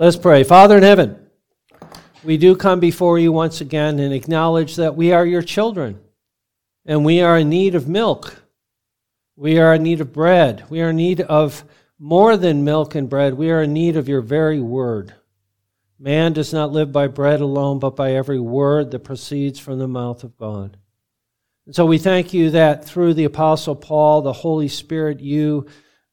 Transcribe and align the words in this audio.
Let's 0.00 0.16
pray. 0.16 0.44
Father 0.44 0.78
in 0.78 0.82
heaven, 0.82 1.26
we 2.24 2.38
do 2.38 2.56
come 2.56 2.80
before 2.80 3.18
you 3.18 3.32
once 3.32 3.60
again 3.60 3.98
and 3.98 4.14
acknowledge 4.14 4.76
that 4.76 4.96
we 4.96 5.12
are 5.12 5.26
your 5.26 5.42
children 5.42 6.00
and 6.86 7.04
we 7.04 7.20
are 7.20 7.36
in 7.36 7.50
need 7.50 7.74
of 7.74 7.86
milk. 7.86 8.42
We 9.36 9.58
are 9.58 9.74
in 9.74 9.82
need 9.82 10.00
of 10.00 10.10
bread. 10.10 10.64
We 10.70 10.80
are 10.80 10.88
in 10.88 10.96
need 10.96 11.20
of 11.20 11.64
more 11.98 12.38
than 12.38 12.64
milk 12.64 12.94
and 12.94 13.10
bread. 13.10 13.34
We 13.34 13.50
are 13.50 13.64
in 13.64 13.74
need 13.74 13.98
of 13.98 14.08
your 14.08 14.22
very 14.22 14.58
word. 14.58 15.12
Man 15.98 16.32
does 16.32 16.50
not 16.50 16.72
live 16.72 16.92
by 16.92 17.06
bread 17.06 17.42
alone, 17.42 17.78
but 17.78 17.94
by 17.94 18.14
every 18.14 18.40
word 18.40 18.92
that 18.92 19.00
proceeds 19.00 19.60
from 19.60 19.78
the 19.78 19.86
mouth 19.86 20.24
of 20.24 20.34
God. 20.38 20.78
And 21.66 21.76
so 21.76 21.84
we 21.84 21.98
thank 21.98 22.32
you 22.32 22.48
that 22.52 22.86
through 22.86 23.12
the 23.12 23.24
Apostle 23.24 23.76
Paul, 23.76 24.22
the 24.22 24.32
Holy 24.32 24.68
Spirit, 24.68 25.20
you 25.20 25.66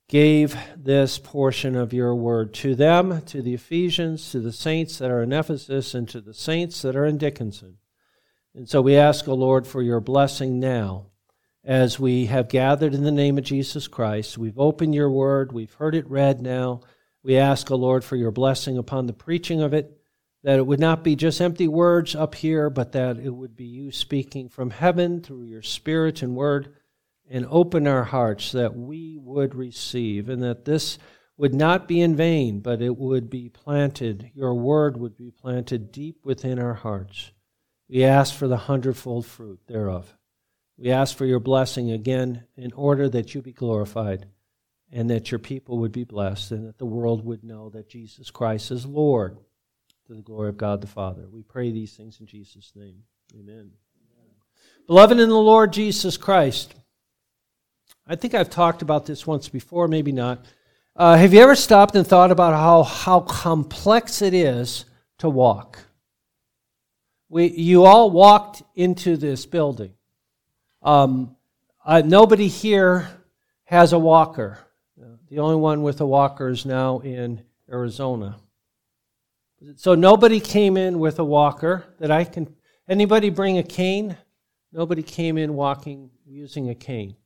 gave 0.10 0.58
this 0.76 1.20
portion 1.20 1.76
of 1.76 1.92
your 1.92 2.16
word 2.16 2.54
to 2.54 2.76
them, 2.76 3.22
to 3.24 3.42
the 3.42 3.54
Ephesians, 3.54 4.32
to 4.32 4.40
the 4.40 4.54
saints 4.54 4.98
that 5.00 5.12
are 5.12 5.22
in 5.22 5.34
Ephesus, 5.34 5.94
and 5.94 6.08
to 6.08 6.22
the 6.22 6.34
saints 6.34 6.82
that 6.82 6.96
are 6.96 7.06
in 7.06 7.18
Dickinson. 7.18 7.78
And 8.56 8.70
so 8.70 8.82
we 8.82 8.96
ask, 8.96 9.28
O 9.28 9.34
oh 9.34 9.36
Lord, 9.36 9.68
for 9.68 9.82
your 9.82 10.00
blessing 10.00 10.60
now 10.60 11.08
as 11.64 12.00
we 12.00 12.28
have 12.28 12.48
gathered 12.48 12.94
in 12.94 13.04
the 13.04 13.12
name 13.12 13.38
of 13.38 13.44
Jesus 13.44 13.90
Christ. 13.90 14.38
We've 14.38 14.58
opened 14.58 14.96
your 14.96 15.12
word, 15.12 15.52
we've 15.52 15.74
heard 15.74 15.94
it 15.94 16.10
read 16.10 16.42
now. 16.42 16.82
We 17.22 17.36
ask, 17.36 17.70
O 17.70 17.76
oh 17.76 17.78
Lord, 17.78 18.06
for 18.06 18.16
your 18.16 18.32
blessing 18.32 18.78
upon 18.78 19.06
the 19.06 19.14
preaching 19.14 19.62
of 19.62 19.74
it, 19.74 20.00
that 20.44 20.58
it 20.58 20.66
would 20.66 20.80
not 20.80 21.04
be 21.04 21.18
just 21.18 21.42
empty 21.42 21.68
words 21.68 22.16
up 22.16 22.36
here, 22.36 22.70
but 22.70 22.94
that 22.94 23.18
it 23.18 23.32
would 23.32 23.58
be 23.58 23.66
you 23.66 23.92
speaking 23.92 24.48
from 24.48 24.70
heaven 24.70 25.22
through 25.22 25.44
your 25.44 25.62
spirit 25.62 26.22
and 26.22 26.34
word 26.34 26.77
and 27.30 27.46
open 27.50 27.88
our 27.88 28.04
hearts 28.04 28.52
that 28.54 28.76
we 28.76 29.18
would 29.22 29.56
receive, 29.56 30.30
and 30.30 30.42
that 30.44 30.66
this 30.66 30.98
would 31.38 31.54
not 31.54 31.88
be 31.88 32.02
in 32.02 32.16
vain, 32.16 32.60
but 32.60 32.82
it 32.82 32.98
would 32.98 33.30
be 33.30 33.50
planted, 33.50 34.32
your 34.34 34.56
word 34.56 34.98
would 34.98 35.16
be 35.16 35.32
planted 35.32 35.92
deep 35.92 36.20
within 36.24 36.60
our 36.60 36.74
hearts. 36.74 37.32
We 37.90 38.04
ask 38.04 38.34
for 38.34 38.48
the 38.48 38.58
hundredfold 38.58 39.26
fruit 39.26 39.60
thereof. 39.68 40.14
We 40.78 40.92
ask 40.92 41.16
for 41.16 41.26
your 41.26 41.40
blessing 41.40 41.92
again 41.92 42.46
in 42.56 42.72
order 42.74 43.10
that 43.10 43.34
you 43.34 43.42
be 43.42 43.54
glorified 43.54 44.28
and 44.92 45.10
that 45.10 45.32
your 45.32 45.40
people 45.40 45.80
would 45.80 45.92
be 45.92 46.04
blessed 46.04 46.52
and 46.52 46.68
that 46.68 46.78
the 46.78 46.86
world 46.86 47.26
would 47.26 47.44
know 47.44 47.70
that 47.70 47.90
Jesus 47.90 48.30
Christ 48.30 48.72
is 48.72 48.86
Lord 48.86 49.38
to 50.08 50.14
the 50.14 50.22
glory 50.22 50.50
of 50.50 50.58
God 50.58 50.82
the 50.82 50.88
Father. 50.88 51.28
We 51.30 51.44
pray 51.44 51.72
these 51.72 51.94
things 51.94 52.20
in 52.20 52.28
Jesus' 52.28 52.72
name. 52.76 53.04
Amen. 53.34 53.72
Amen. 53.72 54.32
Beloved 54.86 55.20
in 55.20 55.30
the 55.30 55.36
Lord 55.36 55.74
Jesus 55.74 56.16
Christ, 56.16 56.76
I 58.10 58.16
think 58.16 58.34
I've 58.34 58.50
talked 58.50 58.82
about 58.82 59.06
this 59.06 59.28
once 59.28 59.50
before, 59.50 59.90
maybe 59.90 60.14
not. 60.14 60.46
Uh, 60.96 61.18
have 61.18 61.34
you 61.34 61.42
ever 61.42 61.56
stopped 61.56 61.94
and 61.96 62.08
thought 62.08 62.32
about 62.32 62.54
how, 62.54 62.84
how 62.84 63.20
complex 63.20 64.22
it 64.22 64.34
is 64.34 64.86
to 65.18 65.30
walk? 65.30 65.80
We, 67.28 67.48
you 67.48 67.84
all 67.84 68.10
walked 68.10 68.64
into 68.76 69.18
this 69.18 69.46
building. 69.46 69.94
Um, 70.82 71.36
uh, 71.86 72.02
nobody 72.06 72.48
here 72.48 73.10
has 73.66 73.92
a 73.92 74.00
walker. 74.00 74.60
The 75.30 75.40
only 75.40 75.58
one 75.58 75.84
with 75.84 76.00
a 76.00 76.06
walker 76.06 76.48
is 76.48 76.66
now 76.66 77.00
in 77.00 77.44
Arizona. 77.70 78.38
So 79.76 79.96
nobody 79.96 80.40
came 80.40 80.78
in 80.78 81.00
with 81.00 81.20
a 81.20 81.26
walker 81.26 81.84
that 82.00 82.12
I 82.12 82.24
can. 82.24 82.56
Anybody 82.88 83.30
bring 83.30 83.58
a 83.58 83.64
cane? 83.64 84.16
Nobody 84.72 85.04
came 85.04 85.38
in 85.38 85.56
walking 85.56 86.10
using 86.26 86.70
a 86.70 86.76
cane. 86.76 87.18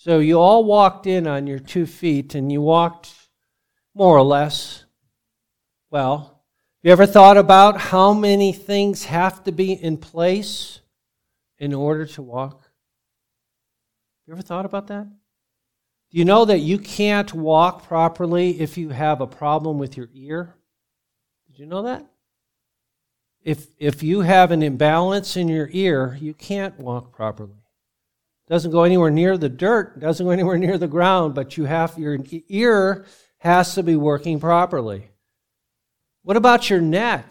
So 0.00 0.18
you 0.18 0.40
all 0.40 0.64
walked 0.64 1.06
in 1.06 1.26
on 1.26 1.46
your 1.46 1.58
two 1.58 1.84
feet 1.84 2.34
and 2.34 2.50
you 2.50 2.62
walked 2.62 3.12
more 3.94 4.16
or 4.16 4.22
less 4.22 4.86
well. 5.90 6.20
Have 6.20 6.84
You 6.84 6.92
ever 6.92 7.04
thought 7.04 7.36
about 7.36 7.78
how 7.78 8.14
many 8.14 8.50
things 8.54 9.04
have 9.04 9.44
to 9.44 9.52
be 9.52 9.74
in 9.74 9.98
place 9.98 10.80
in 11.58 11.74
order 11.74 12.06
to 12.06 12.22
walk? 12.22 12.62
You 14.26 14.32
ever 14.32 14.40
thought 14.40 14.64
about 14.64 14.86
that? 14.86 15.04
Do 15.04 16.18
you 16.18 16.24
know 16.24 16.46
that 16.46 16.60
you 16.60 16.78
can't 16.78 17.34
walk 17.34 17.82
properly 17.82 18.58
if 18.58 18.78
you 18.78 18.88
have 18.88 19.20
a 19.20 19.26
problem 19.26 19.78
with 19.78 19.98
your 19.98 20.08
ear? 20.14 20.54
Did 21.46 21.58
you 21.58 21.66
know 21.66 21.82
that? 21.82 22.06
If, 23.42 23.66
if 23.76 24.02
you 24.02 24.22
have 24.22 24.50
an 24.50 24.62
imbalance 24.62 25.36
in 25.36 25.48
your 25.48 25.68
ear, 25.72 26.16
you 26.18 26.32
can't 26.32 26.80
walk 26.80 27.12
properly 27.12 27.59
doesn't 28.50 28.72
go 28.72 28.82
anywhere 28.82 29.12
near 29.12 29.38
the 29.38 29.48
dirt, 29.48 30.00
doesn't 30.00 30.26
go 30.26 30.32
anywhere 30.32 30.58
near 30.58 30.76
the 30.76 30.88
ground, 30.88 31.36
but 31.36 31.56
you 31.56 31.66
have 31.66 31.96
your 31.96 32.18
ear 32.48 33.06
has 33.38 33.76
to 33.76 33.82
be 33.84 33.94
working 33.94 34.40
properly. 34.40 35.08
What 36.24 36.36
about 36.36 36.68
your 36.68 36.80
neck? 36.80 37.30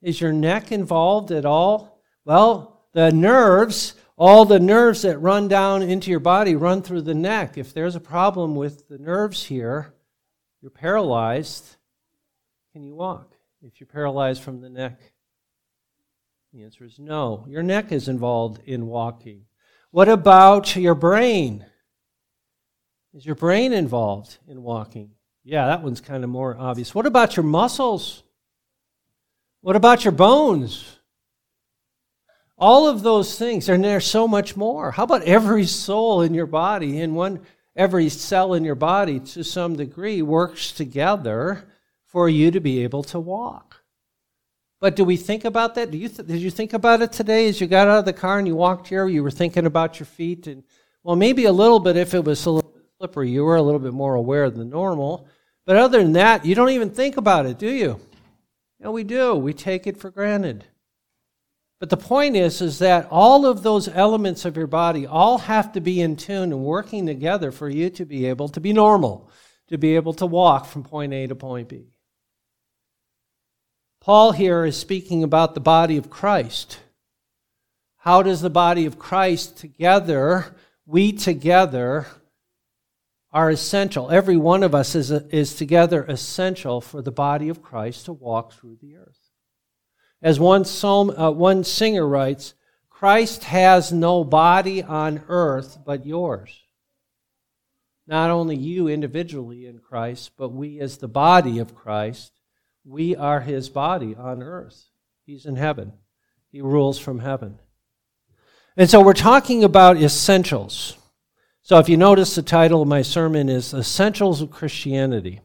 Is 0.00 0.20
your 0.20 0.32
neck 0.32 0.70
involved 0.70 1.32
at 1.32 1.44
all? 1.44 2.00
Well, 2.24 2.84
the 2.92 3.10
nerves, 3.10 3.94
all 4.16 4.44
the 4.44 4.60
nerves 4.60 5.02
that 5.02 5.18
run 5.18 5.48
down 5.48 5.82
into 5.82 6.12
your 6.12 6.20
body 6.20 6.54
run 6.54 6.82
through 6.82 7.02
the 7.02 7.14
neck. 7.14 7.58
If 7.58 7.74
there's 7.74 7.96
a 7.96 8.00
problem 8.00 8.54
with 8.54 8.88
the 8.88 8.98
nerves 8.98 9.44
here, 9.44 9.92
you're 10.62 10.70
paralyzed. 10.70 11.76
Can 12.72 12.84
you 12.84 12.94
walk 12.94 13.34
if 13.60 13.80
you're 13.80 13.88
paralyzed 13.88 14.42
from 14.42 14.60
the 14.60 14.70
neck? 14.70 15.00
The 16.52 16.62
answer 16.62 16.84
is 16.84 17.00
no. 17.00 17.44
Your 17.48 17.64
neck 17.64 17.90
is 17.90 18.08
involved 18.08 18.60
in 18.66 18.86
walking. 18.86 19.46
What 19.96 20.10
about 20.10 20.76
your 20.76 20.94
brain? 20.94 21.64
Is 23.14 23.24
your 23.24 23.34
brain 23.34 23.72
involved 23.72 24.36
in 24.46 24.62
walking? 24.62 25.12
Yeah, 25.42 25.68
that 25.68 25.82
one's 25.82 26.02
kind 26.02 26.22
of 26.22 26.28
more 26.28 26.54
obvious. 26.54 26.94
What 26.94 27.06
about 27.06 27.34
your 27.34 27.44
muscles? 27.44 28.22
What 29.62 29.74
about 29.74 30.04
your 30.04 30.12
bones? 30.12 30.98
All 32.58 32.86
of 32.86 33.04
those 33.04 33.38
things, 33.38 33.70
and 33.70 33.82
there's 33.82 34.06
so 34.06 34.28
much 34.28 34.54
more. 34.54 34.90
How 34.90 35.04
about 35.04 35.22
every 35.22 35.64
soul 35.64 36.20
in 36.20 36.34
your 36.34 36.44
body, 36.44 37.00
in 37.00 37.14
one 37.14 37.40
every 37.74 38.10
cell 38.10 38.52
in 38.52 38.64
your 38.64 38.74
body 38.74 39.18
to 39.18 39.42
some 39.42 39.76
degree 39.76 40.20
works 40.20 40.72
together 40.72 41.64
for 42.04 42.28
you 42.28 42.50
to 42.50 42.60
be 42.60 42.84
able 42.84 43.02
to 43.04 43.18
walk? 43.18 43.80
But 44.80 44.96
do 44.96 45.04
we 45.04 45.16
think 45.16 45.44
about 45.44 45.74
that? 45.76 45.90
Do 45.90 45.98
you 45.98 46.08
th- 46.08 46.28
did 46.28 46.40
you 46.40 46.50
think 46.50 46.72
about 46.72 47.00
it 47.00 47.12
today 47.12 47.48
as 47.48 47.60
you 47.60 47.66
got 47.66 47.88
out 47.88 48.00
of 48.00 48.04
the 48.04 48.12
car 48.12 48.38
and 48.38 48.46
you 48.46 48.54
walked 48.54 48.88
here? 48.88 49.08
You 49.08 49.22
were 49.22 49.30
thinking 49.30 49.66
about 49.66 49.98
your 49.98 50.06
feet, 50.06 50.46
and 50.46 50.64
well, 51.02 51.16
maybe 51.16 51.46
a 51.46 51.52
little 51.52 51.80
bit 51.80 51.96
if 51.96 52.12
it 52.14 52.24
was 52.24 52.44
a 52.44 52.50
little 52.50 52.74
slippery. 52.98 53.30
You 53.30 53.44
were 53.44 53.56
a 53.56 53.62
little 53.62 53.80
bit 53.80 53.94
more 53.94 54.14
aware 54.14 54.50
than 54.50 54.68
normal. 54.68 55.28
But 55.64 55.76
other 55.76 56.02
than 56.02 56.12
that, 56.12 56.44
you 56.44 56.54
don't 56.54 56.70
even 56.70 56.90
think 56.90 57.16
about 57.16 57.46
it, 57.46 57.58
do 57.58 57.68
you? 57.68 58.00
No, 58.78 58.92
we 58.92 59.02
do. 59.02 59.34
We 59.34 59.52
take 59.52 59.86
it 59.86 59.96
for 59.96 60.10
granted. 60.10 60.64
But 61.80 61.90
the 61.90 61.96
point 61.96 62.36
is, 62.36 62.62
is 62.62 62.78
that 62.78 63.08
all 63.10 63.44
of 63.44 63.62
those 63.62 63.88
elements 63.88 64.44
of 64.44 64.56
your 64.56 64.66
body 64.66 65.06
all 65.06 65.38
have 65.38 65.72
to 65.72 65.80
be 65.80 66.00
in 66.00 66.16
tune 66.16 66.52
and 66.52 66.64
working 66.64 67.04
together 67.06 67.50
for 67.50 67.68
you 67.68 67.90
to 67.90 68.04
be 68.04 68.26
able 68.26 68.48
to 68.50 68.60
be 68.60 68.72
normal, 68.72 69.30
to 69.68 69.76
be 69.76 69.96
able 69.96 70.14
to 70.14 70.26
walk 70.26 70.66
from 70.66 70.84
point 70.84 71.12
A 71.12 71.26
to 71.26 71.34
point 71.34 71.68
B. 71.68 71.88
Paul 74.06 74.30
here 74.30 74.64
is 74.64 74.76
speaking 74.76 75.24
about 75.24 75.54
the 75.54 75.60
body 75.60 75.96
of 75.96 76.10
Christ. 76.10 76.78
How 77.96 78.22
does 78.22 78.40
the 78.40 78.48
body 78.48 78.86
of 78.86 79.00
Christ 79.00 79.56
together, 79.56 80.54
we 80.86 81.10
together, 81.10 82.06
are 83.32 83.50
essential. 83.50 84.12
Every 84.12 84.36
one 84.36 84.62
of 84.62 84.76
us 84.76 84.94
is, 84.94 85.10
is 85.10 85.56
together 85.56 86.04
essential 86.04 86.80
for 86.80 87.02
the 87.02 87.10
body 87.10 87.48
of 87.48 87.64
Christ 87.64 88.04
to 88.04 88.12
walk 88.12 88.52
through 88.52 88.78
the 88.80 88.94
earth. 88.94 89.18
As 90.22 90.38
one, 90.38 90.64
psalm, 90.64 91.10
uh, 91.10 91.32
one 91.32 91.64
singer 91.64 92.06
writes, 92.06 92.54
Christ 92.88 93.42
has 93.42 93.92
no 93.92 94.22
body 94.22 94.84
on 94.84 95.24
earth 95.26 95.78
but 95.84 96.06
yours. 96.06 96.56
Not 98.06 98.30
only 98.30 98.54
you 98.54 98.86
individually 98.86 99.66
in 99.66 99.80
Christ, 99.80 100.30
but 100.38 100.50
we 100.50 100.78
as 100.78 100.98
the 100.98 101.08
body 101.08 101.58
of 101.58 101.74
Christ 101.74 102.35
we 102.86 103.16
are 103.16 103.40
his 103.40 103.68
body 103.68 104.14
on 104.14 104.42
earth. 104.42 104.84
He's 105.24 105.44
in 105.44 105.56
heaven, 105.56 105.92
he 106.52 106.60
rules 106.60 106.98
from 106.98 107.18
heaven. 107.18 107.58
And 108.76 108.88
so 108.88 109.00
we're 109.00 109.14
talking 109.14 109.64
about 109.64 109.96
essentials. 109.96 110.96
So 111.62 111.78
if 111.78 111.88
you 111.88 111.96
notice, 111.96 112.34
the 112.34 112.42
title 112.42 112.82
of 112.82 112.88
my 112.88 113.02
sermon 113.02 113.48
is 113.48 113.74
Essentials 113.74 114.40
of 114.40 114.52
Christianity. 114.52 115.40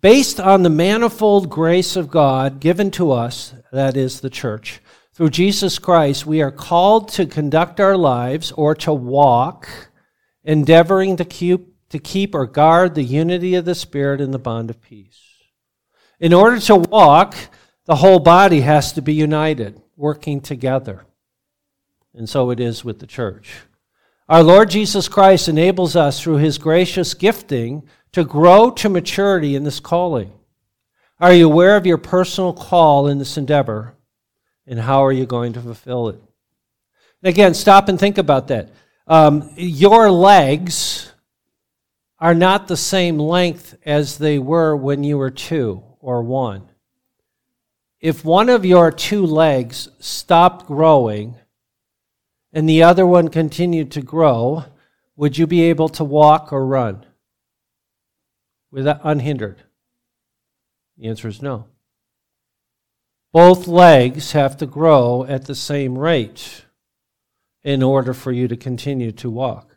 Based 0.00 0.38
on 0.38 0.62
the 0.62 0.70
manifold 0.70 1.50
grace 1.50 1.96
of 1.96 2.10
God 2.10 2.60
given 2.60 2.90
to 2.92 3.10
us, 3.10 3.54
that 3.72 3.96
is 3.96 4.20
the 4.20 4.30
church, 4.30 4.80
through 5.14 5.30
Jesus 5.30 5.78
Christ, 5.78 6.26
we 6.26 6.42
are 6.42 6.52
called 6.52 7.08
to 7.10 7.26
conduct 7.26 7.80
our 7.80 7.96
lives 7.96 8.52
or 8.52 8.74
to 8.76 8.92
walk, 8.92 9.68
endeavoring 10.44 11.16
to 11.16 11.24
keep, 11.24 11.88
to 11.88 11.98
keep 11.98 12.34
or 12.34 12.46
guard 12.46 12.94
the 12.94 13.02
unity 13.02 13.54
of 13.54 13.64
the 13.64 13.74
Spirit 13.74 14.20
in 14.20 14.30
the 14.30 14.38
bond 14.38 14.70
of 14.70 14.80
peace. 14.80 15.31
In 16.22 16.32
order 16.32 16.60
to 16.60 16.76
walk, 16.76 17.34
the 17.84 17.96
whole 17.96 18.20
body 18.20 18.60
has 18.60 18.92
to 18.92 19.02
be 19.02 19.12
united, 19.12 19.82
working 19.96 20.40
together. 20.40 21.04
And 22.14 22.28
so 22.28 22.50
it 22.50 22.60
is 22.60 22.84
with 22.84 23.00
the 23.00 23.08
church. 23.08 23.50
Our 24.28 24.44
Lord 24.44 24.70
Jesus 24.70 25.08
Christ 25.08 25.48
enables 25.48 25.96
us 25.96 26.22
through 26.22 26.36
his 26.36 26.58
gracious 26.58 27.12
gifting 27.14 27.82
to 28.12 28.22
grow 28.22 28.70
to 28.70 28.88
maturity 28.88 29.56
in 29.56 29.64
this 29.64 29.80
calling. 29.80 30.32
Are 31.18 31.32
you 31.32 31.50
aware 31.50 31.76
of 31.76 31.86
your 31.86 31.98
personal 31.98 32.52
call 32.52 33.08
in 33.08 33.18
this 33.18 33.36
endeavor? 33.36 33.96
And 34.64 34.78
how 34.78 35.04
are 35.04 35.12
you 35.12 35.26
going 35.26 35.54
to 35.54 35.60
fulfill 35.60 36.08
it? 36.10 36.22
Again, 37.24 37.52
stop 37.52 37.88
and 37.88 37.98
think 37.98 38.16
about 38.16 38.46
that. 38.46 38.68
Um, 39.08 39.50
your 39.56 40.08
legs 40.08 41.10
are 42.20 42.34
not 42.34 42.68
the 42.68 42.76
same 42.76 43.18
length 43.18 43.76
as 43.84 44.18
they 44.18 44.38
were 44.38 44.76
when 44.76 45.02
you 45.02 45.18
were 45.18 45.32
two 45.32 45.82
or 46.02 46.22
one. 46.22 46.68
If 48.00 48.24
one 48.24 48.50
of 48.50 48.66
your 48.66 48.90
two 48.90 49.24
legs 49.24 49.88
stopped 50.00 50.66
growing 50.66 51.36
and 52.52 52.68
the 52.68 52.82
other 52.82 53.06
one 53.06 53.28
continued 53.28 53.92
to 53.92 54.02
grow, 54.02 54.64
would 55.16 55.38
you 55.38 55.46
be 55.46 55.62
able 55.62 55.88
to 55.90 56.04
walk 56.04 56.52
or 56.52 56.66
run 56.66 57.06
without 58.70 59.04
uh, 59.04 59.08
unhindered? 59.08 59.62
The 60.98 61.08
answer 61.08 61.28
is 61.28 61.40
no. 61.40 61.68
Both 63.32 63.66
legs 63.66 64.32
have 64.32 64.56
to 64.58 64.66
grow 64.66 65.24
at 65.24 65.46
the 65.46 65.54
same 65.54 65.96
rate 65.96 66.64
in 67.62 67.82
order 67.82 68.12
for 68.12 68.32
you 68.32 68.48
to 68.48 68.56
continue 68.56 69.12
to 69.12 69.30
walk. 69.30 69.71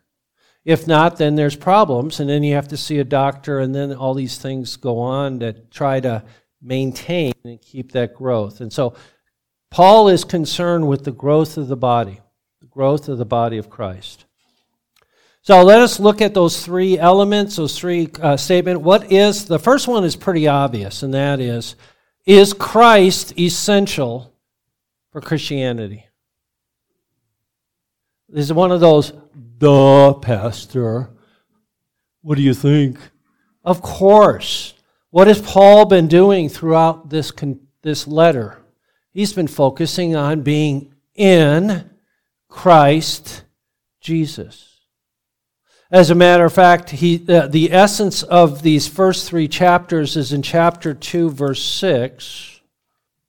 If 0.66 0.88
not, 0.88 1.16
then 1.16 1.36
there's 1.36 1.54
problems, 1.54 2.18
and 2.18 2.28
then 2.28 2.42
you 2.42 2.56
have 2.56 2.66
to 2.68 2.76
see 2.76 2.98
a 2.98 3.04
doctor, 3.04 3.60
and 3.60 3.72
then 3.72 3.94
all 3.94 4.14
these 4.14 4.36
things 4.36 4.76
go 4.76 4.98
on 4.98 5.38
that 5.38 5.70
try 5.70 6.00
to 6.00 6.24
maintain 6.60 7.32
and 7.44 7.62
keep 7.62 7.92
that 7.92 8.14
growth. 8.14 8.60
And 8.60 8.72
so 8.72 8.94
Paul 9.70 10.08
is 10.08 10.24
concerned 10.24 10.88
with 10.88 11.04
the 11.04 11.12
growth 11.12 11.56
of 11.56 11.68
the 11.68 11.76
body, 11.76 12.20
the 12.60 12.66
growth 12.66 13.08
of 13.08 13.16
the 13.16 13.24
body 13.24 13.58
of 13.58 13.70
Christ. 13.70 14.24
So 15.42 15.62
let 15.62 15.80
us 15.80 16.00
look 16.00 16.20
at 16.20 16.34
those 16.34 16.64
three 16.64 16.98
elements, 16.98 17.54
those 17.54 17.78
three 17.78 18.08
uh, 18.20 18.36
statements. 18.36 18.82
What 18.82 19.12
is 19.12 19.44
the 19.44 19.60
first 19.60 19.86
one 19.86 20.02
is 20.02 20.16
pretty 20.16 20.48
obvious, 20.48 21.04
and 21.04 21.14
that 21.14 21.38
is 21.38 21.76
is 22.26 22.52
Christ 22.52 23.38
essential 23.38 24.34
for 25.12 25.20
Christianity? 25.20 26.08
This 28.28 28.46
is 28.46 28.52
one 28.52 28.72
of 28.72 28.80
those, 28.80 29.12
duh, 29.56 30.14
Pastor. 30.14 31.10
What 32.22 32.36
do 32.36 32.42
you 32.42 32.54
think? 32.54 32.98
Of 33.64 33.82
course. 33.82 34.74
What 35.10 35.28
has 35.28 35.40
Paul 35.40 35.86
been 35.86 36.08
doing 36.08 36.48
throughout 36.48 37.10
this, 37.10 37.32
this 37.82 38.06
letter? 38.06 38.58
He's 39.12 39.32
been 39.32 39.46
focusing 39.46 40.14
on 40.14 40.42
being 40.42 40.94
in 41.14 41.90
Christ 42.48 43.44
Jesus. 44.00 44.80
As 45.90 46.10
a 46.10 46.14
matter 46.16 46.44
of 46.44 46.52
fact, 46.52 46.90
he, 46.90 47.24
uh, 47.28 47.46
the 47.46 47.72
essence 47.72 48.22
of 48.24 48.62
these 48.62 48.88
first 48.88 49.28
three 49.28 49.46
chapters 49.46 50.16
is 50.16 50.32
in 50.32 50.42
chapter 50.42 50.92
2, 50.92 51.30
verse 51.30 51.64
6. 51.64 52.55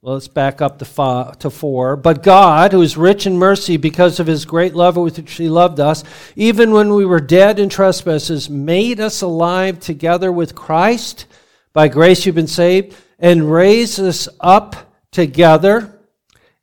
Well, 0.01 0.13
let's 0.13 0.27
back 0.27 0.61
up 0.61 0.79
to, 0.79 0.85
five, 0.85 1.39
to 1.39 1.49
4. 1.49 1.95
But 1.97 2.23
God, 2.23 2.71
who 2.71 2.81
is 2.81 2.97
rich 2.97 3.25
in 3.25 3.37
mercy 3.37 3.77
because 3.77 4.19
of 4.19 4.27
his 4.27 4.45
great 4.45 4.75
love 4.75 4.95
with 4.95 5.17
which 5.17 5.33
he 5.33 5.49
loved 5.49 5.79
us, 5.79 6.03
even 6.35 6.71
when 6.71 6.93
we 6.93 7.05
were 7.05 7.19
dead 7.19 7.59
in 7.59 7.69
trespasses, 7.69 8.49
made 8.49 8.99
us 8.99 9.21
alive 9.21 9.79
together 9.79 10.31
with 10.31 10.55
Christ. 10.55 11.25
By 11.73 11.87
grace 11.87 12.25
you've 12.25 12.35
been 12.35 12.47
saved, 12.47 12.95
and 13.19 13.51
raised 13.51 13.99
us 13.99 14.29
up 14.39 14.93
together, 15.11 15.99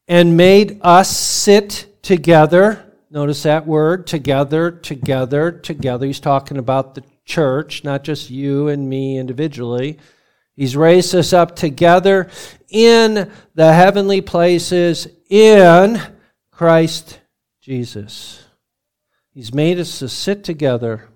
and 0.07 0.37
made 0.37 0.79
us 0.83 1.17
sit 1.17 1.87
together 2.03 2.85
Notice 3.15 3.45
that 3.45 3.65
word, 3.65 4.09
together, 4.09 4.73
together, 4.73 5.53
together. 5.53 6.05
He's 6.05 6.19
talking 6.19 6.57
about 6.57 6.97
the 6.97 7.05
church, 7.25 7.85
not 7.85 8.03
just 8.03 8.29
you 8.29 8.67
and 8.67 8.89
me 8.91 9.19
individually. 9.19 10.01
He's 10.57 10.77
raised 10.77 11.15
us 11.15 11.33
up 11.33 11.57
together 11.57 12.29
in 12.69 13.31
the 13.55 13.73
heavenly 13.73 14.21
places 14.21 15.09
in 15.29 16.01
Christ 16.51 17.21
Jesus. 17.61 18.45
He's 19.33 19.53
made 19.53 19.81
us 19.81 19.99
to 19.99 20.09
sit 20.09 20.45
together 20.45 21.09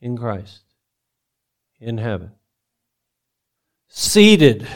in 0.00 0.16
Christ, 0.16 0.62
in 1.80 1.98
heaven. 1.98 2.30
Seated. 3.88 4.68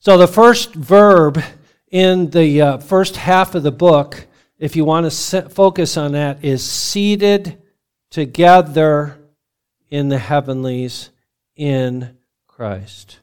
So 0.00 0.18
the 0.18 0.26
first 0.26 0.74
verb 0.74 1.42
in 1.90 2.30
the 2.30 2.60
uh, 2.60 2.78
first 2.78 3.16
half 3.16 3.54
of 3.54 3.62
the 3.62 3.70
book, 3.70 4.26
if 4.58 4.74
you 4.74 4.84
want 4.84 5.10
to 5.10 5.42
focus 5.42 5.96
on 5.96 6.12
that, 6.12 6.44
is 6.44 6.64
seated 6.64 7.62
together 8.10 9.18
in 9.90 10.08
the 10.08 10.18
heavenlies 10.18 11.10
in 11.56 12.16
Christ. 12.46 13.20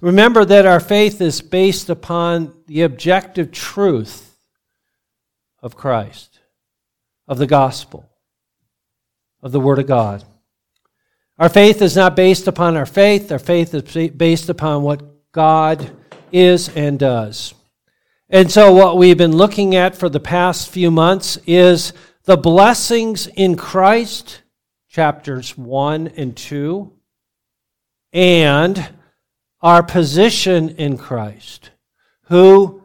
Remember 0.00 0.44
that 0.44 0.66
our 0.66 0.80
faith 0.80 1.20
is 1.20 1.40
based 1.40 1.88
upon 1.88 2.52
the 2.66 2.82
objective 2.82 3.50
truth 3.50 4.36
of 5.62 5.76
Christ, 5.76 6.40
of 7.26 7.38
the 7.38 7.46
gospel, 7.46 8.08
of 9.42 9.52
the 9.52 9.60
Word 9.60 9.78
of 9.78 9.86
God. 9.86 10.24
Our 11.38 11.48
faith 11.48 11.82
is 11.82 11.96
not 11.96 12.14
based 12.14 12.46
upon 12.46 12.76
our 12.76 12.86
faith, 12.86 13.32
our 13.32 13.38
faith 13.38 13.74
is 13.74 14.10
based 14.10 14.48
upon 14.48 14.82
what 14.82 15.32
God 15.32 15.90
is 16.30 16.68
and 16.76 16.98
does. 16.98 17.54
And 18.28 18.50
so, 18.50 18.72
what 18.72 18.98
we've 18.98 19.18
been 19.18 19.36
looking 19.36 19.74
at 19.74 19.96
for 19.96 20.08
the 20.08 20.20
past 20.20 20.68
few 20.68 20.90
months 20.90 21.38
is 21.46 21.92
the 22.24 22.36
blessings 22.36 23.26
in 23.26 23.56
Christ, 23.56 24.42
chapters 24.88 25.56
1 25.58 26.08
and 26.16 26.36
2, 26.36 26.92
and 28.14 28.88
our 29.60 29.82
position 29.82 30.70
in 30.70 30.96
Christ. 30.96 31.70
Who 32.28 32.82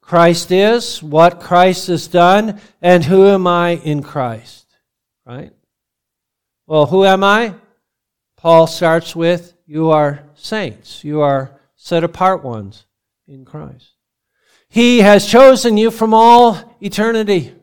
Christ 0.00 0.50
is, 0.50 1.02
what 1.02 1.40
Christ 1.40 1.88
has 1.88 2.06
done, 2.06 2.60
and 2.80 3.04
who 3.04 3.26
am 3.26 3.46
I 3.46 3.72
in 3.72 4.02
Christ? 4.02 4.66
Right? 5.26 5.52
Well, 6.66 6.86
who 6.86 7.04
am 7.04 7.22
I? 7.22 7.54
Paul 8.36 8.66
starts 8.66 9.14
with 9.14 9.52
you 9.66 9.90
are 9.90 10.24
saints, 10.34 11.04
you 11.04 11.20
are 11.20 11.60
set 11.76 12.04
apart 12.04 12.42
ones 12.42 12.86
in 13.26 13.44
Christ. 13.44 13.90
He 14.70 15.00
has 15.00 15.26
chosen 15.26 15.76
you 15.76 15.90
from 15.90 16.14
all 16.14 16.76
eternity. 16.80 17.54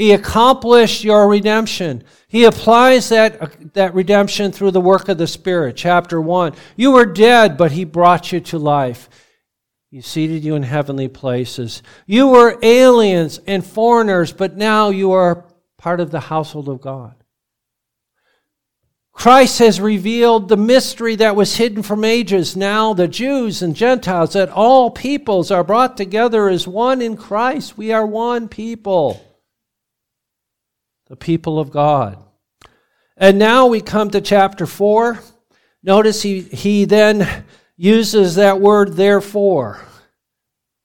He 0.00 0.12
accomplished 0.12 1.04
your 1.04 1.28
redemption. 1.28 2.04
He 2.26 2.44
applies 2.44 3.10
that, 3.10 3.42
uh, 3.42 3.48
that 3.74 3.92
redemption 3.92 4.50
through 4.50 4.70
the 4.70 4.80
work 4.80 5.10
of 5.10 5.18
the 5.18 5.26
Spirit. 5.26 5.76
Chapter 5.76 6.18
1. 6.18 6.54
You 6.74 6.92
were 6.92 7.04
dead, 7.04 7.58
but 7.58 7.72
He 7.72 7.84
brought 7.84 8.32
you 8.32 8.40
to 8.40 8.58
life. 8.58 9.10
He 9.90 10.00
seated 10.00 10.42
you 10.42 10.54
in 10.54 10.62
heavenly 10.62 11.08
places. 11.08 11.82
You 12.06 12.28
were 12.28 12.58
aliens 12.62 13.40
and 13.46 13.62
foreigners, 13.62 14.32
but 14.32 14.56
now 14.56 14.88
you 14.88 15.12
are 15.12 15.44
part 15.76 16.00
of 16.00 16.10
the 16.10 16.20
household 16.20 16.70
of 16.70 16.80
God. 16.80 17.22
Christ 19.12 19.58
has 19.58 19.82
revealed 19.82 20.48
the 20.48 20.56
mystery 20.56 21.16
that 21.16 21.36
was 21.36 21.56
hidden 21.56 21.82
from 21.82 22.04
ages. 22.04 22.56
Now, 22.56 22.94
the 22.94 23.06
Jews 23.06 23.60
and 23.60 23.76
Gentiles, 23.76 24.32
that 24.32 24.48
all 24.48 24.90
peoples 24.90 25.50
are 25.50 25.62
brought 25.62 25.98
together 25.98 26.48
as 26.48 26.66
one 26.66 27.02
in 27.02 27.18
Christ. 27.18 27.76
We 27.76 27.92
are 27.92 28.06
one 28.06 28.48
people, 28.48 29.22
the 31.10 31.16
people 31.16 31.58
of 31.58 31.70
God. 31.70 32.22
And 33.16 33.38
now 33.38 33.66
we 33.66 33.80
come 33.82 34.10
to 34.12 34.20
chapter 34.20 34.64
4. 34.64 35.18
Notice 35.82 36.22
he, 36.22 36.40
he 36.40 36.84
then 36.84 37.44
uses 37.76 38.36
that 38.36 38.60
word, 38.60 38.94
therefore. 38.94 39.84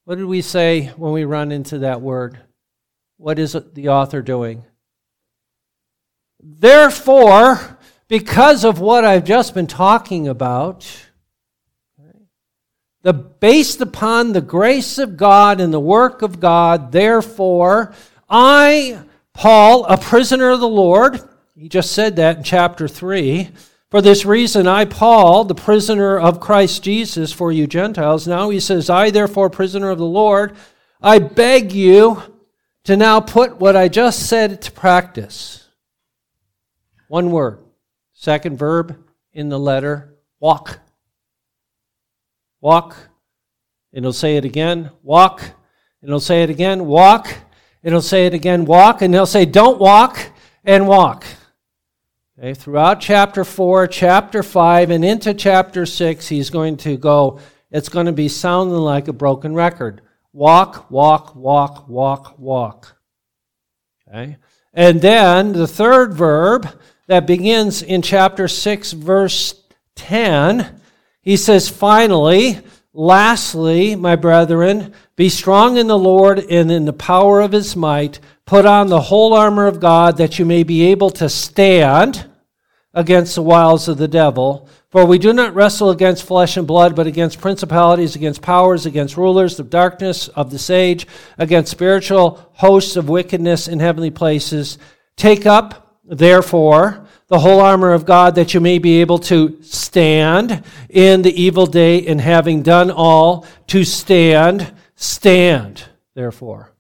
What 0.06 0.18
did 0.18 0.26
we 0.26 0.42
say 0.42 0.88
when 0.98 1.14
we 1.14 1.26
run 1.26 1.52
into 1.52 1.80
that 1.80 2.02
word? 2.02 2.40
What 3.18 3.38
is 3.38 3.56
the 3.74 3.90
author 3.90 4.24
doing? 4.24 4.66
Therefore, 6.42 7.78
because 8.08 8.66
of 8.66 8.80
what 8.80 9.06
I've 9.06 9.26
just 9.26 9.54
been 9.54 9.68
talking 9.68 10.28
about, 10.28 10.88
the 13.04 13.14
based 13.14 13.80
upon 13.80 14.34
the 14.34 14.42
grace 14.42 14.98
of 14.98 15.18
God 15.18 15.62
and 15.62 15.72
the 15.72 15.80
work 15.80 16.24
of 16.24 16.40
God, 16.40 16.92
therefore, 16.92 17.94
I, 18.28 19.00
Paul, 19.36 19.86
a 19.86 19.98
prisoner 19.98 20.50
of 20.50 20.62
the 20.62 20.68
Lord, 20.68 21.22
he 21.56 21.70
just 21.70 21.92
said 21.92 22.16
that 22.16 22.38
in 22.38 22.44
chapter 22.44 22.88
3. 22.88 23.50
For 23.92 24.02
this 24.02 24.26
reason, 24.26 24.66
I, 24.66 24.86
Paul, 24.86 25.44
the 25.44 25.54
prisoner 25.54 26.18
of 26.18 26.40
Christ 26.40 26.84
Jesus 26.84 27.32
for 27.32 27.52
you 27.52 27.68
Gentiles, 27.68 28.28
now 28.28 28.50
he 28.50 28.60
says, 28.60 28.90
I, 28.90 29.12
therefore, 29.12 29.50
prisoner 29.50 29.90
of 29.90 30.00
the 30.00 30.06
Lord, 30.06 30.56
I 31.02 31.20
beg 31.20 31.72
you 31.72 32.24
to 32.86 32.98
now 32.98 33.20
put 33.20 33.58
what 33.58 33.76
I 33.76 33.88
just 33.88 34.28
said 34.28 34.62
to 34.64 34.72
practice. 34.72 35.68
One 37.08 37.30
word 37.32 37.60
Second 38.14 38.58
verb 38.58 38.98
in 39.34 39.50
the 39.50 39.60
letter, 39.60 40.16
walk. 40.40 40.80
Walk. 42.62 42.96
And 43.94 44.04
he'll 44.04 44.14
say 44.14 44.38
it 44.38 44.46
again, 44.46 44.90
walk. 45.04 45.42
And 46.02 46.10
he'll 46.10 46.20
say 46.20 46.42
it 46.42 46.50
again, 46.50 46.86
walk. 46.86 47.28
He'll 47.94 48.02
say 48.02 48.26
it 48.26 48.34
again, 48.34 48.66
walk. 48.66 49.02
And 49.02 49.14
they'll 49.14 49.26
say, 49.26 49.46
don't 49.46 49.80
walk 49.80 50.20
and 50.64 50.88
walk. 50.88 51.26
Okay, 52.38 52.54
throughout 52.54 53.00
chapter 53.00 53.46
4, 53.46 53.88
chapter 53.88 54.44
5, 54.44 54.90
and 54.90 55.06
into 55.06 55.34
chapter 55.34 55.86
6, 55.86 56.28
he's 56.28 56.50
going 56.50 56.76
to 56.78 56.98
go, 56.98 57.40
it's 57.72 57.88
going 57.88 58.08
to 58.08 58.12
be 58.12 58.28
sounding 58.28 58.76
like 58.78 59.08
a 59.08 59.14
broken 59.14 59.54
record. 59.54 60.02
Walk, 60.34 60.92
walk, 60.92 61.36
walk, 61.36 61.88
walk, 61.88 62.38
walk. 62.38 62.98
Okay? 64.08 64.38
And 64.74 65.02
then 65.02 65.54
the 65.54 65.68
third 65.68 66.14
verb 66.14 66.68
that 67.08 67.26
begins 67.26 67.82
in 67.82 68.02
chapter 68.02 68.48
6, 68.48 68.92
verse 68.94 69.64
10, 69.96 70.82
he 71.22 71.38
says, 71.38 71.70
finally, 71.70 72.60
lastly, 72.96 73.96
my 73.96 74.16
brethren, 74.16 74.94
be 75.16 75.30
strong 75.30 75.78
in 75.78 75.88
the 75.88 75.98
Lord 75.98 76.40
and 76.40 76.72
in 76.72 76.86
the 76.86 76.94
power 76.94 77.42
of 77.42 77.52
his 77.52 77.76
might. 77.76 78.20
Put 78.46 78.66
on 78.66 78.88
the 78.88 79.02
whole 79.02 79.34
armor 79.34 79.68
of 79.68 79.80
God 79.80 80.18
that 80.18 80.40
you 80.40 80.46
may 80.46 80.64
be 80.64 80.88
able 80.88 81.10
to 81.12 81.30
stand 81.30 82.26
against 82.94 83.36
the 83.36 83.42
wiles 83.42 83.88
of 83.88 83.98
the 83.98 84.08
devil. 84.08 84.70
For 84.90 85.06
we 85.06 85.20
do 85.20 85.34
not 85.34 85.54
wrestle 85.54 85.90
against 85.90 86.24
flesh 86.24 86.56
and 86.56 86.66
blood, 86.66 86.96
but 86.96 87.08
against 87.08 87.42
principalities, 87.42 88.16
against 88.16 88.42
powers, 88.42 88.86
against 88.86 89.18
rulers 89.18 89.60
of 89.60 89.70
darkness 89.70 90.30
of 90.30 90.52
this 90.52 90.70
age, 90.70 91.06
against 91.38 91.72
spiritual 91.72 92.50
hosts 92.54 92.96
of 92.96 93.10
wickedness 93.10 93.68
in 93.68 93.82
heavenly 93.82 94.12
places. 94.12 94.78
Take 95.18 95.46
up, 95.46 96.00
therefore, 96.06 97.05
the 97.28 97.40
whole 97.40 97.60
armor 97.60 97.94
of 97.94 98.06
God 98.06 98.36
that 98.36 98.54
you 98.54 98.60
may 98.60 98.78
be 98.78 99.02
able 99.02 99.18
to 99.20 99.62
stand 99.64 100.64
in 100.90 101.22
the 101.24 101.42
evil 101.42 101.66
day, 101.66 102.06
and 102.06 102.22
having 102.22 102.62
done 102.62 102.92
all, 102.92 103.46
to 103.68 103.84
stand, 103.84 104.74
stand, 104.96 105.84
therefore. 106.14 106.74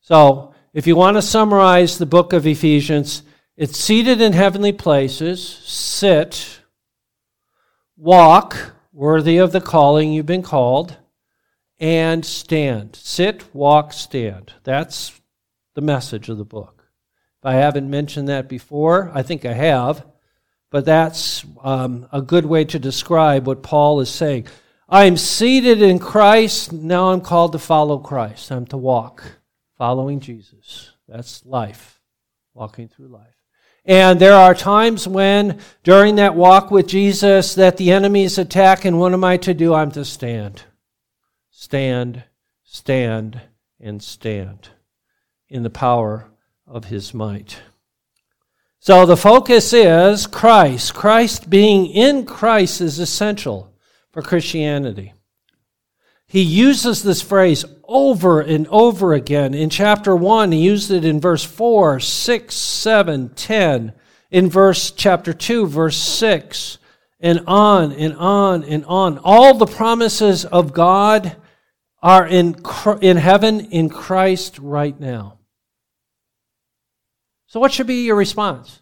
So, 0.00 0.54
if 0.72 0.86
you 0.86 0.96
want 0.96 1.16
to 1.16 1.22
summarize 1.22 1.98
the 1.98 2.06
book 2.06 2.32
of 2.32 2.46
Ephesians, 2.46 3.22
it's 3.56 3.78
seated 3.78 4.20
in 4.20 4.32
heavenly 4.32 4.72
places, 4.72 5.46
sit, 5.46 6.60
walk, 7.96 8.72
worthy 8.92 9.38
of 9.38 9.52
the 9.52 9.60
calling 9.60 10.12
you've 10.12 10.26
been 10.26 10.42
called, 10.42 10.96
and 11.78 12.24
stand. 12.24 12.96
Sit, 12.96 13.54
walk, 13.54 13.92
stand. 13.92 14.52
That's 14.64 15.20
the 15.74 15.80
message 15.80 16.28
of 16.28 16.38
the 16.38 16.44
book. 16.44 16.81
I 17.42 17.54
haven't 17.54 17.90
mentioned 17.90 18.28
that 18.28 18.48
before, 18.48 19.10
I 19.12 19.22
think 19.22 19.44
I 19.44 19.52
have, 19.52 20.04
but 20.70 20.84
that's 20.84 21.44
um, 21.62 22.08
a 22.12 22.22
good 22.22 22.46
way 22.46 22.64
to 22.66 22.78
describe 22.78 23.46
what 23.46 23.62
Paul 23.62 24.00
is 24.00 24.08
saying. 24.08 24.46
I'm 24.88 25.16
seated 25.16 25.82
in 25.82 25.98
Christ, 25.98 26.72
now 26.72 27.12
I'm 27.12 27.20
called 27.20 27.52
to 27.52 27.58
follow 27.58 27.98
Christ. 27.98 28.52
I'm 28.52 28.66
to 28.66 28.76
walk, 28.76 29.24
following 29.76 30.20
Jesus. 30.20 30.92
That's 31.08 31.44
life, 31.44 32.00
walking 32.54 32.88
through 32.88 33.08
life. 33.08 33.34
And 33.84 34.20
there 34.20 34.34
are 34.34 34.54
times 34.54 35.08
when, 35.08 35.58
during 35.82 36.16
that 36.16 36.36
walk 36.36 36.70
with 36.70 36.86
Jesus, 36.86 37.56
that 37.56 37.76
the 37.76 37.90
enemies 37.90 38.38
attack, 38.38 38.84
and 38.84 39.00
what 39.00 39.12
am 39.12 39.24
I 39.24 39.38
to 39.38 39.54
do? 39.54 39.74
I'm 39.74 39.90
to 39.92 40.04
stand. 40.04 40.62
Stand, 41.50 42.22
stand, 42.62 43.40
and 43.80 44.00
stand 44.00 44.68
in 45.48 45.64
the 45.64 45.70
power 45.70 46.31
of 46.72 46.86
his 46.86 47.12
might. 47.12 47.60
So 48.80 49.06
the 49.06 49.16
focus 49.16 49.72
is 49.72 50.26
Christ. 50.26 50.94
Christ 50.94 51.48
being 51.48 51.86
in 51.86 52.24
Christ 52.26 52.80
is 52.80 52.98
essential 52.98 53.72
for 54.10 54.22
Christianity. 54.22 55.12
He 56.26 56.42
uses 56.42 57.02
this 57.02 57.20
phrase 57.20 57.64
over 57.84 58.40
and 58.40 58.66
over 58.68 59.12
again. 59.12 59.52
In 59.52 59.68
chapter 59.68 60.16
1, 60.16 60.50
he 60.50 60.60
used 60.60 60.90
it 60.90 61.04
in 61.04 61.20
verse 61.20 61.44
4, 61.44 62.00
6, 62.00 62.54
7, 62.54 63.28
10. 63.28 63.92
In 64.30 64.48
verse 64.48 64.90
chapter 64.90 65.34
2, 65.34 65.66
verse 65.66 65.98
6, 65.98 66.78
and 67.20 67.44
on 67.46 67.92
and 67.92 68.14
on 68.16 68.64
and 68.64 68.84
on. 68.86 69.18
All 69.18 69.52
the 69.54 69.66
promises 69.66 70.46
of 70.46 70.72
God 70.72 71.36
are 72.02 72.26
in, 72.26 72.56
in 73.02 73.18
heaven 73.18 73.60
in 73.70 73.90
Christ 73.90 74.58
right 74.58 74.98
now. 74.98 75.38
So, 77.52 77.60
what 77.60 77.70
should 77.70 77.86
be 77.86 78.06
your 78.06 78.16
response? 78.16 78.80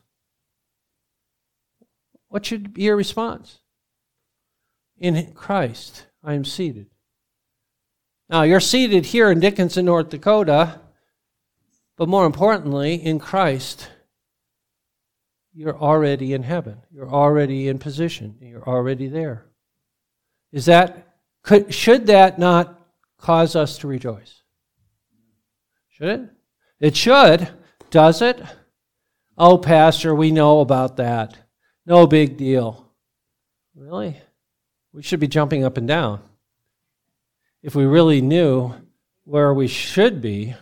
What 2.29 2.47
should 2.47 2.73
be 2.73 2.83
your 2.83 2.95
response? 2.95 3.59
In 4.97 5.33
Christ, 5.33 6.07
I 6.23 6.35
am 6.35 6.45
seated. 6.45 6.87
Now, 8.29 8.43
you're 8.43 8.61
seated 8.61 9.07
here 9.07 9.29
in 9.29 9.41
Dickinson, 9.41 9.87
North 9.87 10.11
Dakota, 10.11 10.79
but 11.97 12.09
more 12.09 12.27
importantly, 12.27 12.95
in 12.95 13.19
Christ, 13.19 13.91
you're 15.53 15.77
already 15.77 16.33
in 16.33 16.45
heaven. 16.45 16.81
You're 16.93 17.11
already 17.11 17.67
in 17.67 17.81
position. 17.81 18.37
You're 18.41 18.69
already 18.69 19.09
there. 19.09 19.47
Is 20.53 20.67
that, 20.67 21.17
could, 21.43 21.75
should 21.75 22.07
that 22.07 22.39
not 22.39 22.81
cause 23.19 23.57
us 23.57 23.79
to 23.79 23.89
rejoice? 23.89 24.43
Should 25.89 26.09
it? 26.09 26.31
It 26.79 26.97
should. 26.97 27.49
Does 27.91 28.23
it? 28.23 28.41
Oh, 29.41 29.57
Pastor, 29.57 30.15
we 30.15 30.31
know 30.33 30.61
about 30.61 30.99
that. 30.99 31.35
No 31.87 32.07
big 32.07 32.37
deal. 32.37 32.87
Really? 33.75 34.15
We 34.93 35.03
should 35.03 35.19
be 35.19 35.29
jumping 35.29 35.65
up 35.65 35.79
and 35.79 35.89
down 35.89 36.21
if 37.63 37.75
we 37.75 37.87
really 37.87 38.21
knew 38.21 38.75
where 39.25 39.55
we 39.55 39.67
should 39.67 40.21
be, 40.21 40.55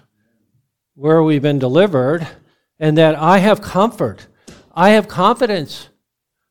where 0.94 1.24
we've 1.24 1.42
been 1.42 1.58
delivered, 1.58 2.24
and 2.78 2.96
that 2.98 3.16
I 3.16 3.38
have 3.38 3.60
comfort, 3.60 4.28
I 4.72 4.90
have 4.90 5.08
confidence. 5.08 5.88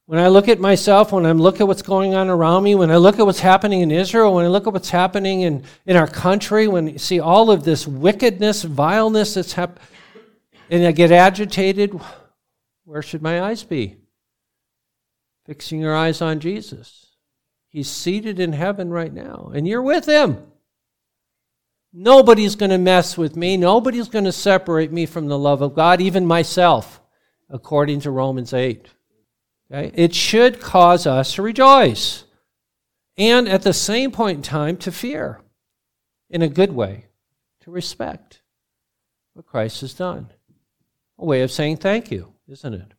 When 0.06 0.20
I 0.20 0.28
look 0.28 0.50
at 0.50 0.60
myself, 0.60 1.14
when 1.14 1.26
I 1.26 1.32
look 1.32 1.62
at 1.62 1.68
what's 1.68 1.82
going 1.82 2.14
on 2.14 2.28
around 2.28 2.64
me, 2.64 2.76
when 2.76 2.92
I 2.92 2.98
look 2.98 3.20
at 3.20 3.26
what's 3.26 3.40
happening 3.40 3.80
in 3.80 3.92
Israel, 3.92 4.34
when 4.34 4.44
I 4.44 4.50
look 4.50 4.68
at 4.68 4.74
what's 4.74 4.90
happening 4.90 5.42
in, 5.42 5.64
in 5.86 5.96
our 5.96 6.08
country, 6.08 6.68
when 6.68 6.88
you 6.88 6.98
see 6.98 7.22
all 7.22 7.50
of 7.52 7.64
this 7.64 7.88
wickedness, 7.88 8.64
vileness 8.64 9.36
that's 9.36 9.54
happening, 9.54 9.88
and 10.70 10.86
I 10.86 10.92
get 10.92 11.12
agitated, 11.12 12.00
where 12.86 13.02
should 13.02 13.22
my 13.22 13.42
eyes 13.42 13.64
be? 13.64 13.98
Fixing 15.46 15.82
your 15.82 15.96
eyes 15.96 16.22
on 16.22 16.40
Jesus. 16.40 17.08
He's 17.70 17.90
seated 17.90 18.40
in 18.40 18.54
heaven 18.54 18.90
right 18.90 19.14
now, 19.14 19.52
and 19.54 19.68
you're 19.68 19.82
with 19.82 20.06
him. 20.06 20.38
Nobody's 21.94 22.56
going 22.56 22.70
to 22.72 22.78
mess 22.78 23.18
with 23.18 23.36
me. 23.36 23.58
Nobody's 23.58 24.10
going 24.10 24.26
to 24.26 24.32
separate 24.32 24.92
me 24.92 25.06
from 25.06 25.28
the 25.28 25.38
love 25.38 25.62
of 25.62 25.74
God, 25.74 26.02
even 26.02 26.26
myself, 26.26 27.02
according 27.50 28.02
to 28.02 28.12
Romans 28.12 28.54
8. 28.54 28.88
Okay? 29.72 29.92
It 29.96 30.14
should 30.14 30.60
cause 30.60 31.08
us 31.08 31.36
to 31.36 31.42
rejoice 31.42 32.24
and 33.18 33.50
at 33.50 33.64
the 33.64 33.74
same 33.74 34.12
point 34.12 34.38
in 34.38 34.44
time 34.44 34.78
to 34.78 34.92
fear 34.92 35.42
in 36.30 36.42
a 36.42 36.48
good 36.48 36.72
way, 36.72 37.06
to 37.62 37.72
respect 37.72 38.42
what 39.34 39.48
Christ 39.48 39.82
has 39.82 39.94
done. 39.94 40.30
A 41.20 41.26
way 41.26 41.42
of 41.42 41.52
saying 41.52 41.78
thank 41.78 42.12
you, 42.12 42.34
isn't 42.48 42.74
it? 42.74 42.94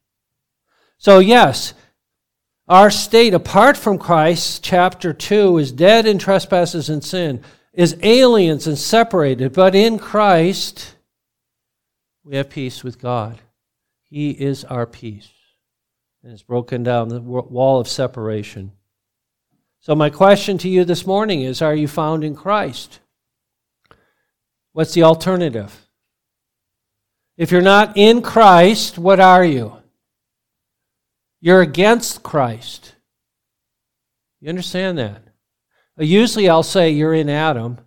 So, 0.99 1.21
yes, 1.21 1.75
our 2.69 2.91
state 2.91 3.33
apart 3.33 3.77
from 3.77 3.99
Christ, 3.99 4.63
chapter 4.63 5.13
2, 5.13 5.59
is 5.59 5.73
dead 5.73 6.07
in 6.07 6.19
trespasses 6.19 6.89
and 6.89 7.03
sin, 7.03 7.43
is 7.73 7.97
aliens 8.03 8.67
and 8.67 8.77
separated, 8.77 9.53
but 9.53 9.75
in 9.75 9.99
Christ, 9.99 10.97
we 12.25 12.37
have 12.37 12.51
peace 12.51 12.85
with 12.85 13.01
God. 13.01 13.41
He 14.03 14.31
is 14.31 14.65
our 14.65 14.87
peace 14.87 15.31
and 16.23 16.33
has 16.33 16.43
broken 16.43 16.83
down 16.83 17.09
the 17.09 17.21
wall 17.21 17.81
of 17.81 17.89
separation. 17.89 18.73
So, 19.81 19.95
my 19.95 20.11
question 20.11 20.59
to 20.59 20.69
you 20.69 20.85
this 20.85 21.07
morning 21.07 21.43
is 21.43 21.63
Are 21.63 21.75
you 21.75 21.89
found 21.89 22.25
in 22.25 22.35
Christ? 22.35 23.01
What's 24.73 24.93
the 24.93 25.05
alternative? 25.05 25.88
If 27.39 27.53
you're 27.53 27.63
not 27.63 27.97
in 27.97 28.21
Christ, 28.21 28.99
what 28.99 29.21
are 29.21 29.45
you? 29.45 29.75
You're 31.41 31.63
against 31.63 32.25
Christ. 32.25 32.97
You 34.41 34.49
understand 34.49 34.99
that? 34.99 35.23
Uh, 35.99 36.03
usually 36.03 36.49
I'll 36.49 36.65
say 36.65 36.91
you're 36.91 37.15
in 37.15 37.29
Adam, 37.29 37.79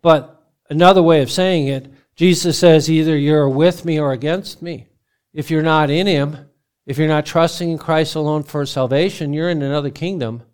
but 0.00 0.40
another 0.70 1.02
way 1.02 1.22
of 1.22 1.30
saying 1.30 1.66
it, 1.66 1.92
Jesus 2.14 2.56
says 2.56 2.88
either 2.88 3.16
you're 3.18 3.48
with 3.48 3.84
me 3.84 3.98
or 3.98 4.12
against 4.12 4.62
me. 4.62 4.86
If 5.34 5.50
you're 5.50 5.60
not 5.60 5.90
in 5.90 6.06
Him, 6.06 6.48
if 6.86 6.96
you're 6.96 7.08
not 7.08 7.26
trusting 7.26 7.68
in 7.68 7.78
Christ 7.78 8.14
alone 8.14 8.44
for 8.44 8.64
salvation, 8.64 9.32
you're 9.32 9.50
in 9.50 9.62
another 9.62 9.90
kingdom 9.90 10.44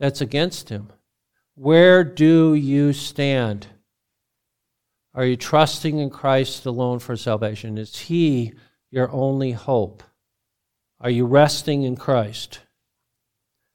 that's 0.00 0.22
against 0.22 0.70
Him. 0.70 0.90
Where 1.56 2.04
do 2.04 2.54
you 2.54 2.94
stand? 2.94 3.66
Are 5.18 5.26
you 5.26 5.36
trusting 5.36 5.98
in 5.98 6.10
Christ 6.10 6.64
alone 6.64 7.00
for 7.00 7.16
salvation? 7.16 7.76
Is 7.76 7.98
He 7.98 8.52
your 8.88 9.10
only 9.10 9.50
hope? 9.50 10.04
Are 11.00 11.10
you 11.10 11.26
resting 11.26 11.82
in 11.82 11.96
Christ? 11.96 12.60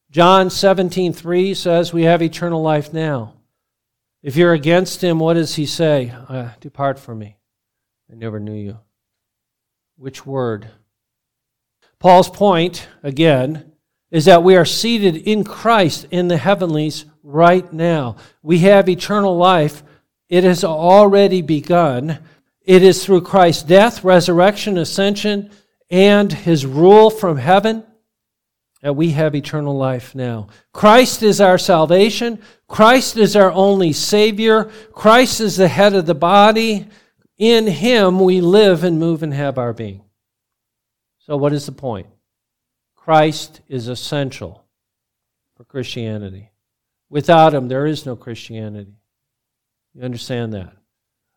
John 0.10 0.48
17:3 0.48 1.54
says 1.54 1.92
we 1.92 2.04
have 2.04 2.22
eternal 2.22 2.62
life 2.62 2.94
now. 2.94 3.34
If 4.22 4.38
you're 4.38 4.54
against 4.54 5.04
him, 5.04 5.20
what 5.20 5.34
does 5.34 5.56
he 5.56 5.66
say? 5.66 6.14
Uh, 6.30 6.52
Depart 6.62 6.98
from 6.98 7.20
me. 7.20 7.36
I 8.10 8.16
never 8.16 8.40
knew 8.40 8.54
you. 8.54 8.80
Which 9.98 10.26
word? 10.26 10.70
Paul's 12.00 12.30
point, 12.30 12.88
again, 13.04 13.74
is 14.12 14.24
that 14.26 14.44
we 14.44 14.56
are 14.56 14.64
seated 14.64 15.18
in 15.18 15.44
Christ 15.44 16.08
in 16.10 16.30
the 16.30 16.38
heavenlies 16.38 17.04
right 17.22 17.74
now. 17.74 18.16
We 18.42 18.60
have 18.60 18.88
eternal 18.88 19.36
life. 19.36 19.84
It 20.34 20.44
has 20.46 20.64
already 20.64 21.44
begun. 21.44 22.18
It 22.64 22.82
is 22.82 23.06
through 23.06 23.22
Christ's 23.22 23.62
death, 23.62 24.04
resurrection, 24.04 24.80
ascension, 24.80 25.52
and 25.92 26.34
his 26.34 26.66
rule 26.66 27.12
from 27.12 27.38
heaven 27.38 27.84
that 28.82 28.96
we 28.96 29.12
have 29.12 29.36
eternal 29.36 29.78
life 29.78 30.16
now. 30.16 30.48
Christ 30.72 31.22
is 31.22 31.40
our 31.40 31.60
salvation. 31.60 32.42
Christ 32.68 33.16
is 33.16 33.36
our 33.36 33.52
only 33.52 33.94
Savior. 33.94 34.72
Christ 34.92 35.40
is 35.40 35.56
the 35.56 35.68
head 35.68 35.94
of 35.94 36.08
the 36.08 36.16
body. 36.16 36.88
In 37.38 37.68
him 37.68 38.20
we 38.20 38.42
live 38.42 38.84
and 38.84 38.98
move 38.98 39.22
and 39.22 39.36
have 39.36 39.60
our 39.60 39.72
being. 39.72 40.02
So, 41.20 41.38
what 41.38 41.54
is 41.54 41.68
the 41.68 41.74
point? 41.74 42.08
Christ 42.96 43.62
is 43.68 43.88
essential 43.88 44.66
for 45.56 45.64
Christianity. 45.64 46.50
Without 47.08 47.54
him, 47.54 47.68
there 47.68 47.86
is 47.86 48.08
no 48.08 48.16
Christianity. 48.16 48.96
You 49.94 50.04
understand 50.04 50.54
that? 50.54 50.74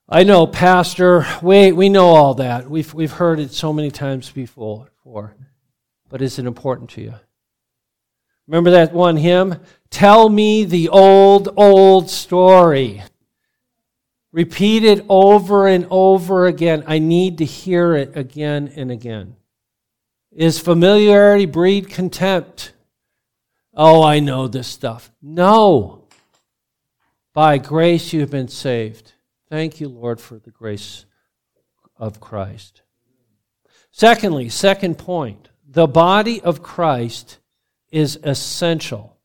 I 0.09 0.23
know, 0.23 0.47
Pastor, 0.47 1.27
we, 1.43 1.73
we 1.73 1.89
know 1.89 2.07
all 2.07 2.35
that. 2.35 2.71
We've, 2.71 2.93
we've 2.95 3.13
heard 3.13 3.41
it 3.41 3.53
so 3.53 3.73
many 3.73 3.91
times 3.91 4.31
before, 4.31 4.89
but 6.09 6.23
is 6.23 6.39
it 6.39 6.47
important 6.47 6.91
to 6.91 7.03
you? 7.03 7.15
Remember 8.47 8.71
that 8.71 8.93
one 8.93 9.17
hymn? 9.17 9.61
Tell 9.91 10.29
me 10.29 10.65
the 10.65 10.89
old, 10.89 11.49
old 11.57 12.09
story. 12.09 13.03
Repeat 14.31 14.85
it 14.85 15.05
over 15.09 15.67
and 15.67 15.87
over 15.91 16.47
again. 16.47 16.85
I 16.87 16.99
need 16.99 17.39
to 17.39 17.45
hear 17.45 17.95
it 17.95 18.17
again 18.17 18.73
and 18.77 18.91
again. 18.91 19.37
Is 20.31 20.59
familiarity 20.61 21.47
breed 21.47 21.91
contempt? 21.91 22.73
Oh, 23.75 24.03
I 24.03 24.21
know 24.21 24.47
this 24.47 24.69
stuff. 24.69 25.11
No. 25.21 26.06
By 27.37 27.59
grace 27.59 28.15
you've 28.15 28.31
been 28.31 28.49
saved. 28.49 29.13
Thank 29.51 29.79
you, 29.79 29.91
Lord, 29.91 30.23
for 30.23 30.39
the 30.39 30.51
grace 30.51 31.05
of 31.99 32.19
Christ. 32.19 32.81
Secondly, 33.91 34.49
second 34.49 34.97
point, 34.97 35.51
the 35.69 35.87
body 35.87 36.41
of 36.41 36.63
Christ 36.63 37.37
is 37.93 38.19
essential. 38.23 39.19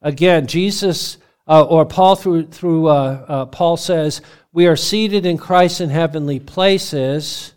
Again, 0.00 0.46
Jesus 0.46 1.18
uh, 1.46 1.62
or 1.62 1.84
Paul 1.84 2.16
through 2.16 2.46
through 2.46 2.86
uh, 2.86 3.24
uh, 3.28 3.44
Paul 3.44 3.76
says 3.76 4.22
we 4.50 4.66
are 4.66 4.76
seated 4.76 5.26
in 5.26 5.36
Christ 5.36 5.82
in 5.82 5.90
heavenly 5.90 6.40
places. 6.40 7.52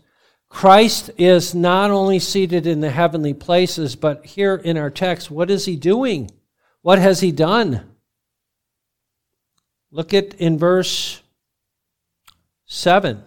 Christ 0.50 1.10
is 1.16 1.54
not 1.54 1.90
only 1.90 2.18
seated 2.18 2.66
in 2.66 2.80
the 2.80 2.90
heavenly 2.90 3.32
places, 3.32 3.96
but 3.96 4.26
here 4.26 4.56
in 4.56 4.76
our 4.76 4.90
text, 4.90 5.30
what 5.30 5.50
is 5.50 5.64
he 5.64 5.74
doing? 5.74 6.30
What 6.82 6.98
has 6.98 7.20
he 7.20 7.32
done? 7.32 7.93
Look 9.94 10.12
at 10.12 10.34
in 10.34 10.58
verse 10.58 11.22
7. 12.66 13.22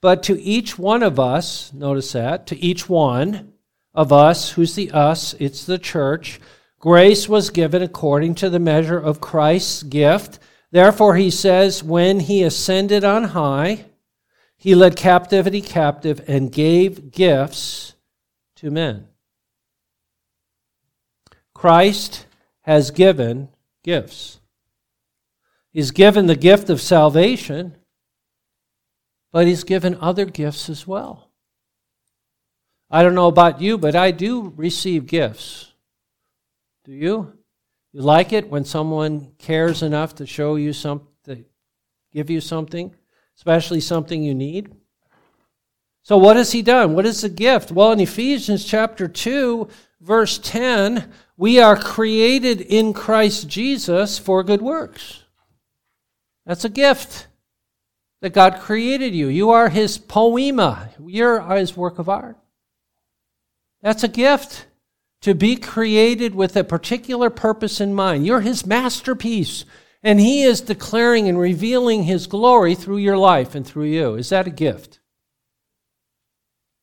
But 0.00 0.22
to 0.24 0.40
each 0.40 0.78
one 0.78 1.02
of 1.02 1.18
us, 1.18 1.72
notice 1.72 2.12
that, 2.12 2.46
to 2.48 2.56
each 2.56 2.88
one, 2.88 3.54
of 3.96 4.12
us. 4.12 4.50
Who's 4.50 4.74
the 4.74 4.92
us? 4.92 5.34
It's 5.40 5.64
the 5.64 5.78
church. 5.78 6.38
Grace 6.78 7.28
was 7.28 7.50
given 7.50 7.82
according 7.82 8.34
to 8.36 8.50
the 8.50 8.60
measure 8.60 8.98
of 8.98 9.20
Christ's 9.20 9.82
gift. 9.82 10.38
Therefore, 10.70 11.16
he 11.16 11.30
says, 11.30 11.82
when 11.82 12.20
he 12.20 12.42
ascended 12.42 13.02
on 13.02 13.24
high, 13.24 13.86
he 14.58 14.74
led 14.74 14.94
captivity 14.94 15.62
captive 15.62 16.22
and 16.28 16.52
gave 16.52 17.10
gifts 17.10 17.94
to 18.56 18.70
men. 18.70 19.08
Christ 21.54 22.26
has 22.60 22.90
given 22.90 23.48
gifts. 23.82 24.40
He's 25.76 25.90
given 25.90 26.24
the 26.24 26.36
gift 26.36 26.70
of 26.70 26.80
salvation, 26.80 27.76
but 29.30 29.46
he's 29.46 29.62
given 29.62 29.98
other 30.00 30.24
gifts 30.24 30.70
as 30.70 30.86
well. 30.86 31.28
I 32.90 33.02
don't 33.02 33.14
know 33.14 33.26
about 33.26 33.60
you, 33.60 33.76
but 33.76 33.94
I 33.94 34.10
do 34.10 34.54
receive 34.56 35.04
gifts. 35.04 35.74
Do 36.86 36.92
you? 36.92 37.34
You 37.92 38.00
like 38.00 38.32
it 38.32 38.48
when 38.48 38.64
someone 38.64 39.32
cares 39.36 39.82
enough 39.82 40.14
to 40.14 40.24
show 40.24 40.56
you 40.56 40.72
something, 40.72 41.10
to 41.26 41.44
give 42.10 42.30
you 42.30 42.40
something, 42.40 42.94
especially 43.36 43.82
something 43.82 44.22
you 44.22 44.34
need? 44.34 44.74
So, 46.04 46.16
what 46.16 46.36
has 46.36 46.52
he 46.52 46.62
done? 46.62 46.94
What 46.94 47.04
is 47.04 47.20
the 47.20 47.28
gift? 47.28 47.70
Well, 47.70 47.92
in 47.92 48.00
Ephesians 48.00 48.64
chapter 48.64 49.08
2, 49.08 49.68
verse 50.00 50.38
10, 50.38 51.12
we 51.36 51.60
are 51.60 51.76
created 51.76 52.62
in 52.62 52.94
Christ 52.94 53.46
Jesus 53.46 54.18
for 54.18 54.42
good 54.42 54.62
works. 54.62 55.24
That's 56.46 56.64
a 56.64 56.70
gift 56.70 57.26
that 58.22 58.32
God 58.32 58.60
created 58.60 59.14
you. 59.14 59.28
You 59.28 59.50
are 59.50 59.68
his 59.68 59.98
poiema, 59.98 60.90
you're 61.04 61.42
his 61.56 61.76
work 61.76 61.98
of 61.98 62.08
art. 62.08 62.38
That's 63.82 64.04
a 64.04 64.08
gift 64.08 64.66
to 65.22 65.34
be 65.34 65.56
created 65.56 66.34
with 66.34 66.56
a 66.56 66.64
particular 66.64 67.30
purpose 67.30 67.80
in 67.80 67.94
mind. 67.94 68.26
You're 68.26 68.40
His 68.40 68.66
masterpiece, 68.66 69.64
and 70.02 70.20
He 70.20 70.42
is 70.42 70.60
declaring 70.60 71.28
and 71.28 71.38
revealing 71.38 72.04
His 72.04 72.26
glory 72.26 72.74
through 72.74 72.98
your 72.98 73.16
life 73.16 73.54
and 73.54 73.66
through 73.66 73.86
you. 73.86 74.14
Is 74.14 74.28
that 74.30 74.46
a 74.46 74.50
gift? 74.50 75.00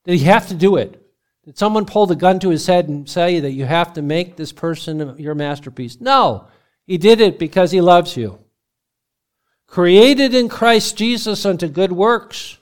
Did 0.05 0.19
He 0.19 0.25
have 0.25 0.47
to 0.49 0.55
do 0.55 0.75
it? 0.75 0.99
Did 1.45 1.57
someone 1.57 1.85
pull 1.85 2.05
the 2.05 2.15
gun 2.15 2.39
to 2.39 2.49
his 2.49 2.67
head 2.67 2.87
and 2.87 3.09
say 3.09 3.41
that 3.41 3.51
you 3.51 3.65
have 3.65 3.93
to 3.93 4.01
make 4.01 4.37
this 4.37 4.53
person 4.53 5.17
your 5.17 5.35
masterpiece? 5.35 5.99
No. 5.99 6.47
He 6.85 6.97
did 6.97 7.19
it 7.19 7.37
because 7.37 7.71
He 7.71 7.81
loves 7.81 8.15
you. 8.15 8.39
Created 9.73 10.35
in 10.35 10.49
Christ 10.49 10.95
Jesus 10.95 11.47
unto 11.47 11.67
good 11.67 11.91
works 11.91 12.59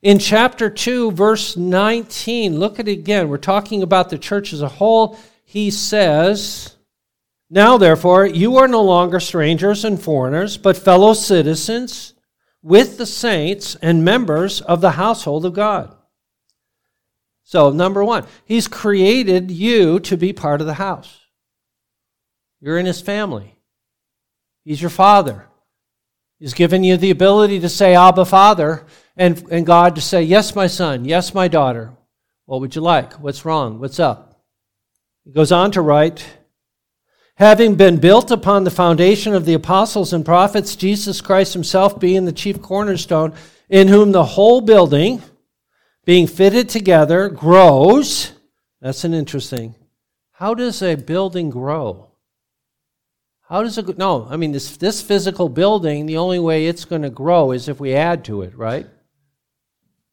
in 0.00 0.18
chapter 0.18 0.70
2, 0.70 1.10
verse 1.10 1.54
19, 1.54 2.58
look 2.58 2.80
at 2.80 2.88
it 2.88 2.92
again. 2.92 3.28
We're 3.28 3.36
talking 3.36 3.82
about 3.82 4.08
the 4.08 4.16
church 4.16 4.54
as 4.54 4.62
a 4.62 4.68
whole. 4.68 5.18
He 5.44 5.70
says, 5.70 6.76
Now 7.50 7.76
therefore, 7.76 8.24
you 8.24 8.56
are 8.56 8.68
no 8.68 8.80
longer 8.80 9.20
strangers 9.20 9.84
and 9.84 10.02
foreigners, 10.02 10.56
but 10.56 10.78
fellow 10.78 11.12
citizens 11.12 12.14
with 12.62 12.96
the 12.96 13.04
saints 13.04 13.74
and 13.82 14.02
members 14.02 14.62
of 14.62 14.80
the 14.80 14.92
household 14.92 15.44
of 15.44 15.52
God. 15.52 15.94
So, 17.42 17.70
number 17.70 18.02
one, 18.02 18.24
He's 18.46 18.66
created 18.66 19.50
you 19.50 20.00
to 20.00 20.16
be 20.16 20.32
part 20.32 20.62
of 20.62 20.66
the 20.66 20.72
house. 20.72 21.20
You're 22.62 22.78
in 22.78 22.86
His 22.86 23.02
family, 23.02 23.58
He's 24.64 24.80
your 24.80 24.88
Father. 24.88 25.48
He's 26.38 26.54
given 26.54 26.84
you 26.84 26.96
the 26.96 27.10
ability 27.10 27.60
to 27.60 27.68
say, 27.68 27.94
Abba, 27.94 28.24
Father 28.24 28.84
and, 29.16 29.42
and 29.50 29.64
God 29.64 29.94
to 29.94 30.00
say, 30.00 30.22
Yes, 30.22 30.54
my 30.54 30.66
son, 30.66 31.04
yes, 31.04 31.34
my 31.34 31.48
daughter. 31.48 31.92
What 32.44 32.60
would 32.60 32.74
you 32.74 32.82
like? 32.82 33.14
What's 33.14 33.44
wrong? 33.44 33.80
What's 33.80 33.98
up? 33.98 34.44
He 35.24 35.32
goes 35.32 35.50
on 35.50 35.72
to 35.72 35.80
write, 35.80 36.24
Having 37.36 37.74
been 37.74 37.98
built 37.98 38.30
upon 38.30 38.64
the 38.64 38.70
foundation 38.70 39.34
of 39.34 39.44
the 39.44 39.54
apostles 39.54 40.12
and 40.12 40.24
prophets, 40.24 40.76
Jesus 40.76 41.20
Christ 41.20 41.52
himself 41.52 41.98
being 41.98 42.24
the 42.24 42.32
chief 42.32 42.62
cornerstone, 42.62 43.34
in 43.68 43.88
whom 43.88 44.12
the 44.12 44.24
whole 44.24 44.60
building, 44.60 45.22
being 46.04 46.26
fitted 46.26 46.68
together, 46.68 47.28
grows. 47.28 48.32
That's 48.80 49.04
an 49.04 49.12
interesting. 49.12 49.74
How 50.32 50.54
does 50.54 50.82
a 50.82 50.94
building 50.94 51.50
grow? 51.50 52.05
How 53.48 53.62
does 53.62 53.78
it? 53.78 53.86
Go? 53.86 53.94
No, 53.96 54.26
I 54.28 54.36
mean 54.36 54.52
this 54.52 54.76
this 54.76 55.00
physical 55.00 55.48
building. 55.48 56.06
The 56.06 56.16
only 56.16 56.38
way 56.38 56.66
it's 56.66 56.84
going 56.84 57.02
to 57.02 57.10
grow 57.10 57.52
is 57.52 57.68
if 57.68 57.78
we 57.78 57.94
add 57.94 58.24
to 58.24 58.42
it, 58.42 58.56
right? 58.56 58.86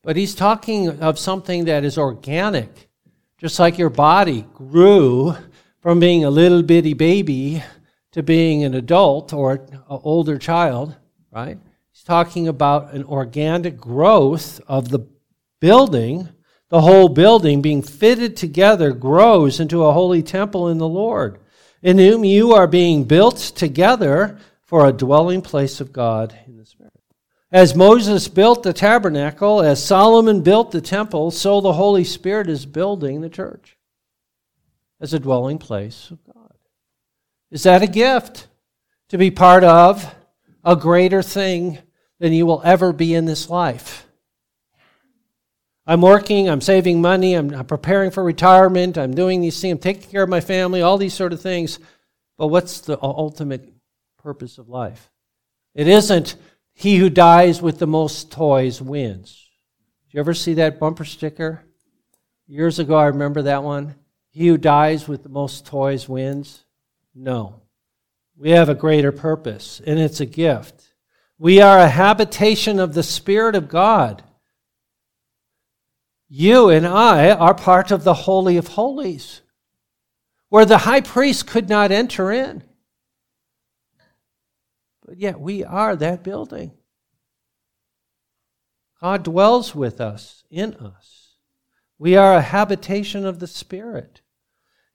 But 0.03 0.17
he's 0.17 0.35
talking 0.35 1.01
of 1.01 1.17
something 1.17 1.65
that 1.65 1.83
is 1.83 1.97
organic, 1.97 2.89
just 3.37 3.57
like 3.57 3.77
your 3.77 3.89
body 3.89 4.45
grew 4.53 5.35
from 5.81 5.99
being 5.99 6.23
a 6.23 6.29
little 6.29 6.61
bitty 6.61 6.93
baby 6.93 7.63
to 8.11 8.21
being 8.21 8.63
an 8.63 8.75
adult 8.75 9.33
or 9.33 9.53
an 9.53 9.79
older 9.87 10.37
child, 10.37 10.95
right? 11.31 11.57
He's 11.91 12.03
talking 12.03 12.47
about 12.47 12.93
an 12.93 13.03
organic 13.03 13.77
growth 13.77 14.61
of 14.67 14.89
the 14.89 15.07
building. 15.59 16.29
The 16.69 16.81
whole 16.81 17.09
building 17.09 17.61
being 17.61 17.81
fitted 17.81 18.35
together 18.35 18.91
grows 18.91 19.59
into 19.59 19.85
a 19.85 19.93
holy 19.93 20.21
temple 20.21 20.69
in 20.69 20.77
the 20.77 20.87
Lord, 20.87 21.39
in 21.83 21.97
whom 21.97 22.23
you 22.23 22.53
are 22.53 22.65
being 22.65 23.03
built 23.03 23.37
together 23.37 24.39
for 24.61 24.87
a 24.87 24.93
dwelling 24.93 25.41
place 25.41 25.81
of 25.81 25.93
God 25.93 26.35
in 26.47 26.57
the 26.57 26.65
Spirit. 26.65 26.93
As 27.51 27.75
Moses 27.75 28.27
built 28.27 28.63
the 28.63 28.73
tabernacle, 28.73 29.61
as 29.61 29.83
Solomon 29.83 30.41
built 30.41 30.71
the 30.71 30.81
temple, 30.81 31.29
so 31.29 31.61
the 31.61 31.73
Holy 31.73 32.05
Spirit 32.05 32.49
is 32.49 32.65
building 32.65 33.21
the 33.21 33.29
church 33.29 33.77
as 34.99 35.13
a 35.13 35.19
dwelling 35.19 35.59
place 35.59 36.09
of 36.09 36.23
God. 36.23 36.53
Is 37.51 37.63
that 37.63 37.83
a 37.83 37.87
gift 37.87 38.47
to 39.09 39.17
be 39.17 39.29
part 39.29 39.63
of 39.63 40.15
a 40.63 40.75
greater 40.75 41.21
thing 41.21 41.77
than 42.17 42.33
you 42.33 42.45
will 42.45 42.61
ever 42.63 42.93
be 42.93 43.13
in 43.13 43.25
this 43.25 43.49
life? 43.49 44.07
I'm 45.85 46.01
working, 46.01 46.49
I'm 46.49 46.61
saving 46.61 47.01
money, 47.01 47.33
I'm, 47.33 47.53
I'm 47.53 47.65
preparing 47.65 48.11
for 48.11 48.23
retirement, 48.23 48.97
I'm 48.97 49.13
doing 49.13 49.41
these 49.41 49.59
things, 49.59 49.73
I'm 49.73 49.79
taking 49.79 50.09
care 50.09 50.23
of 50.23 50.29
my 50.29 50.39
family, 50.39 50.81
all 50.81 50.97
these 50.97 51.13
sort 51.13 51.33
of 51.33 51.41
things. 51.41 51.79
But 52.37 52.47
what's 52.47 52.81
the 52.81 52.97
ultimate 53.01 53.73
purpose 54.17 54.57
of 54.57 54.69
life? 54.69 55.11
It 55.75 55.87
isn't 55.87 56.35
he 56.73 56.97
who 56.97 57.09
dies 57.09 57.61
with 57.61 57.79
the 57.79 57.87
most 57.87 58.31
toys 58.31 58.81
wins. 58.81 59.49
Did 60.05 60.15
you 60.15 60.19
ever 60.19 60.33
see 60.33 60.55
that 60.55 60.79
bumper 60.79 61.05
sticker? 61.05 61.63
Years 62.47 62.79
ago, 62.79 62.95
I 62.95 63.07
remember 63.07 63.43
that 63.43 63.63
one. 63.63 63.95
He 64.29 64.47
who 64.47 64.57
dies 64.57 65.07
with 65.07 65.23
the 65.23 65.29
most 65.29 65.65
toys 65.65 66.09
wins. 66.09 66.63
No. 67.13 67.61
We 68.35 68.51
have 68.51 68.69
a 68.69 68.75
greater 68.75 69.11
purpose, 69.11 69.81
and 69.85 69.99
it's 69.99 70.19
a 70.19 70.25
gift. 70.25 70.93
We 71.37 71.61
are 71.61 71.77
a 71.77 71.87
habitation 71.87 72.79
of 72.79 72.93
the 72.93 73.03
Spirit 73.03 73.55
of 73.55 73.69
God. 73.69 74.23
You 76.35 76.69
and 76.69 76.87
I 76.87 77.29
are 77.29 77.53
part 77.53 77.91
of 77.91 78.03
the 78.03 78.15
Holy 78.15 78.57
of 78.57 78.69
Holies, 78.69 79.41
where 80.49 80.65
the 80.65 80.79
high 80.79 81.01
priest 81.01 81.45
could 81.45 81.69
not 81.69 81.91
enter 81.91 82.31
in. 82.31 82.63
But 85.05 85.19
yet 85.19 85.39
we 85.39 85.63
are 85.63 85.95
that 85.95 86.23
building. 86.23 86.71
God 88.99 89.21
dwells 89.21 89.75
with 89.75 90.01
us, 90.01 90.43
in 90.49 90.73
us. 90.73 91.35
We 91.99 92.15
are 92.15 92.33
a 92.33 92.41
habitation 92.41 93.27
of 93.27 93.37
the 93.37 93.45
Spirit. 93.45 94.21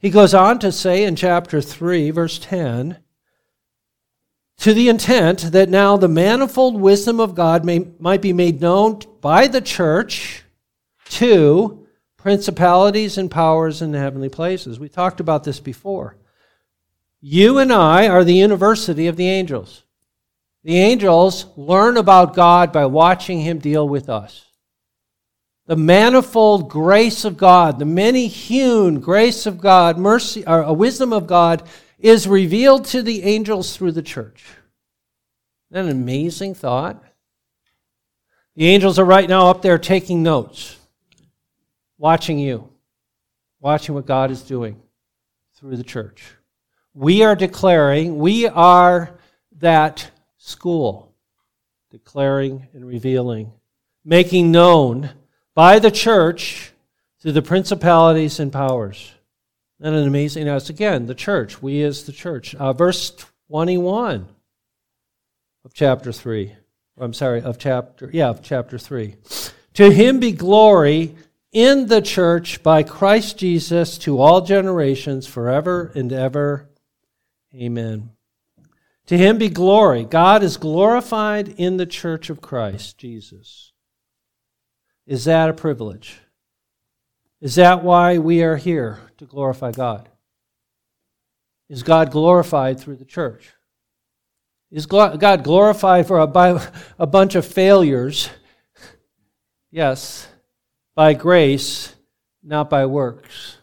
He 0.01 0.11
goes 0.11 0.35
on 0.35 0.59
to 0.59 0.73
say 0.73 1.05
in 1.05 1.15
chapter 1.15 1.61
3, 1.61 2.11
verse 2.11 2.41
10 2.41 2.99
to 4.57 4.75
the 4.75 4.89
intent 4.89 5.53
that 5.53 5.69
now 5.69 5.97
the 5.97 6.09
manifold 6.09 6.81
wisdom 6.81 7.21
of 7.21 7.37
God 7.37 7.65
may, 7.65 7.87
might 8.01 8.23
be 8.23 8.33
made 8.33 8.61
known 8.61 8.99
by 9.21 9.47
the 9.47 9.61
church 9.61 10.43
to 11.11 11.87
principalities 12.17 13.19
and 13.19 13.31
powers 13.31 13.83
in 13.83 13.93
the 13.93 13.99
heavenly 13.99 14.29
places. 14.29 14.79
We 14.79 14.89
talked 14.89 15.21
about 15.21 15.45
this 15.45 15.61
before. 15.61 16.17
You 17.21 17.59
and 17.59 17.73
I 17.73 18.09
are 18.09 18.25
the 18.25 18.35
university 18.35 19.07
of 19.07 19.17
the 19.17 19.29
angels. 19.29 19.83
The 20.65 20.79
angels 20.79 21.47
learn 21.57 21.97
about 21.97 22.35
God 22.35 22.73
by 22.73 22.87
watching 22.87 23.41
Him 23.41 23.59
deal 23.59 23.89
with 23.89 24.09
us. 24.09 24.45
The 25.67 25.77
manifold 25.77 26.71
grace 26.71 27.25
of 27.25 27.37
God, 27.37 27.79
the 27.79 27.85
many 27.85 28.27
hewn 28.27 29.01
grace 29.01 29.47
of 29.47 29.61
God, 29.61 29.99
mercy, 29.99 30.45
or 30.47 30.63
a 30.63 30.73
wisdom 30.73 31.13
of 31.13 31.27
God 31.27 31.63
is 31.99 32.27
revealed 32.27 32.87
to 32.87 33.03
the 33.03 33.23
angels 33.23 33.77
through 33.77 33.93
the 33.93 34.03
church. 34.03 34.45
Isn't 35.71 35.87
that 35.87 35.91
an 35.91 35.91
amazing 35.91 36.55
thought? 36.55 37.03
The 38.57 38.67
angels 38.67 38.99
are 38.99 39.05
right 39.05 39.29
now 39.29 39.51
up 39.51 39.63
there 39.63 39.79
taking 39.79 40.23
notes, 40.23 40.78
watching 41.99 42.39
you, 42.39 42.69
watching 43.61 43.95
what 43.95 44.07
God 44.07 44.31
is 44.31 44.43
doing 44.43 44.81
through 45.57 45.77
the 45.77 45.85
church. 45.85 46.25
We 46.95 47.23
are 47.23 47.37
declaring, 47.37 48.19
we 48.19 48.47
are 48.47 49.19
that 49.59 50.11
school, 50.39 51.13
declaring 51.91 52.69
and 52.73 52.87
revealing, 52.87 53.53
making 54.05 54.51
known 54.51 55.11
by 55.55 55.81
the 55.81 55.91
church 55.91 56.73
to 57.21 57.33
the 57.33 57.43
principalities 57.43 58.39
and 58.41 58.53
powers. 58.53 59.13
And 59.81 59.95
an 59.95 60.07
amazing, 60.07 60.47
now 60.47 60.57
it's 60.57 60.71
again 60.71 61.07
the 61.07 61.15
church, 61.15 61.61
we 61.61 61.83
as 61.83 62.05
the 62.05 62.13
church. 62.13 62.55
Uh, 62.55 62.73
verse 62.73 63.15
21 63.49 64.27
of 65.65 65.75
chapter 65.75 66.13
3. 66.13 66.53
I'm 67.01 67.13
sorry, 67.13 67.43
of 67.43 67.59
chapter, 67.59 68.11
yeah, 68.13 68.29
of 68.29 68.43
chapter 68.43 68.79
3. 68.79 69.15
To 69.75 69.91
him 69.91 70.19
be 70.19 70.33
glory 70.33 71.15
in 71.53 71.87
the 71.87 72.03
church 72.03 72.63
by 72.63 72.83
Christ 72.83 73.39
Jesus 73.39 73.99
to 73.99 74.21
all 74.21 74.43
generations, 74.43 75.27
forever 75.27 75.91
and 75.95 76.13
ever. 76.13 76.69
Amen. 77.55 78.11
To 79.07 79.17
him 79.17 79.39
be 79.39 79.49
glory. 79.49 80.05
God 80.05 80.43
is 80.43 80.59
glorified 80.59 81.49
in 81.49 81.79
the 81.79 81.87
church 81.87 82.29
of 82.29 82.43
Christ 82.43 82.99
Jesus. 82.99 83.73
Is 85.07 85.25
that 85.25 85.49
a 85.49 85.55
privilege? 85.55 86.21
Is 87.41 87.55
that 87.55 87.83
why 87.83 88.19
we 88.19 88.43
are 88.43 88.57
here 88.57 88.99
to 89.17 89.25
glorify 89.25 89.73
God? 89.73 90.09
Is 91.69 91.83
God 91.83 92.11
glorified 92.11 92.81
through 92.81 92.97
the 92.97 93.05
church? 93.05 93.51
Is 94.71 94.85
God 94.85 95.45
glorified 95.45 96.07
for 96.07 96.19
a, 96.99 97.07
bunch 97.07 97.35
of 97.35 97.47
failures? 97.47 98.29
Yes, 99.71 100.29
by 100.99 101.15
grace, 101.15 101.95
not 102.43 102.69
by 102.69 102.85
works. 102.85 103.59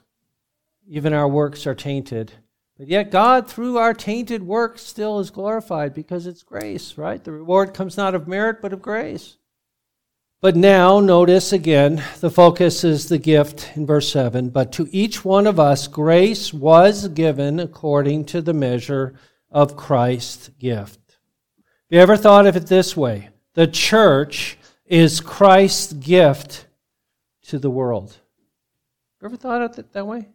Even 0.88 1.12
our 1.12 1.28
works 1.28 1.68
are 1.68 1.76
tainted. 1.76 2.32
But 2.78 2.88
yet, 2.88 3.12
God, 3.12 3.50
through 3.50 3.78
our 3.78 3.94
tainted 3.94 4.42
works, 4.42 4.84
still 4.84 5.20
is 5.20 5.32
glorified 5.32 5.94
because 5.94 6.28
it's 6.28 6.44
grace, 6.44 6.98
right? 6.98 7.22
The 7.22 7.34
reward 7.34 7.74
comes 7.74 7.98
not 7.98 8.16
of 8.16 8.30
merit, 8.30 8.62
but 8.62 8.72
of 8.72 8.82
grace. 8.82 9.36
But 10.40 10.56
now, 10.56 11.02
notice 11.02 11.52
again, 11.52 12.02
the 12.22 12.30
focus 12.32 12.86
is 12.86 13.10
the 13.10 13.18
gift 13.18 13.70
in 13.76 13.86
verse 13.86 14.10
7. 14.10 14.48
But 14.48 14.72
to 14.72 14.88
each 14.94 15.26
one 15.26 15.46
of 15.46 15.60
us, 15.60 15.90
grace 15.90 16.54
was 16.54 17.10
given 17.10 17.60
according 17.60 18.24
to 18.28 18.42
the 18.42 18.54
measure 18.54 19.14
of 19.52 19.76
Christ's 19.76 20.48
gift. 20.58 21.02
Have 21.58 21.66
you 21.90 22.00
ever 22.00 22.16
thought 22.16 22.48
of 22.48 22.56
it 22.56 22.68
this 22.68 22.96
way? 22.96 23.28
The 23.56 23.68
church 23.68 24.58
is 24.86 25.20
Christ's 25.20 25.92
gift 25.92 26.65
to 27.48 27.60
the 27.60 27.70
world. 27.70 28.18
Ever 29.24 29.38
thought 29.38 29.62
of 29.62 29.80
it 29.80 29.92
that 29.94 30.06
way? 30.06 30.28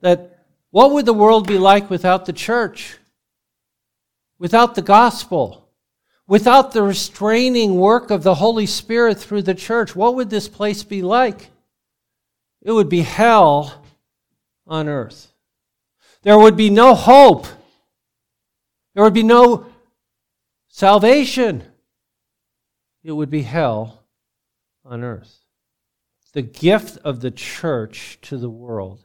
That 0.00 0.44
what 0.70 0.92
would 0.92 1.06
the 1.06 1.12
world 1.12 1.46
be 1.46 1.58
like 1.58 1.90
without 1.90 2.26
the 2.26 2.32
church? 2.32 2.98
Without 4.38 4.74
the 4.74 4.82
gospel? 4.82 5.68
Without 6.26 6.72
the 6.72 6.82
restraining 6.82 7.76
work 7.76 8.10
of 8.10 8.22
the 8.22 8.34
Holy 8.34 8.66
Spirit 8.66 9.18
through 9.18 9.42
the 9.42 9.54
church? 9.54 9.94
What 9.94 10.14
would 10.14 10.30
this 10.30 10.48
place 10.48 10.82
be 10.82 11.02
like? 11.02 11.50
It 12.62 12.72
would 12.72 12.88
be 12.88 13.02
hell 13.02 13.84
on 14.66 14.88
earth. 14.88 15.32
There 16.22 16.38
would 16.38 16.56
be 16.56 16.70
no 16.70 16.94
hope. 16.94 17.46
There 18.94 19.04
would 19.04 19.14
be 19.14 19.22
no 19.22 19.66
salvation. 20.68 21.64
It 23.02 23.12
would 23.12 23.30
be 23.30 23.42
hell 23.42 24.04
on 24.84 25.02
earth. 25.02 25.41
The 26.32 26.42
gift 26.42 26.98
of 27.04 27.20
the 27.20 27.30
church 27.30 28.18
to 28.22 28.38
the 28.38 28.50
world 28.50 29.04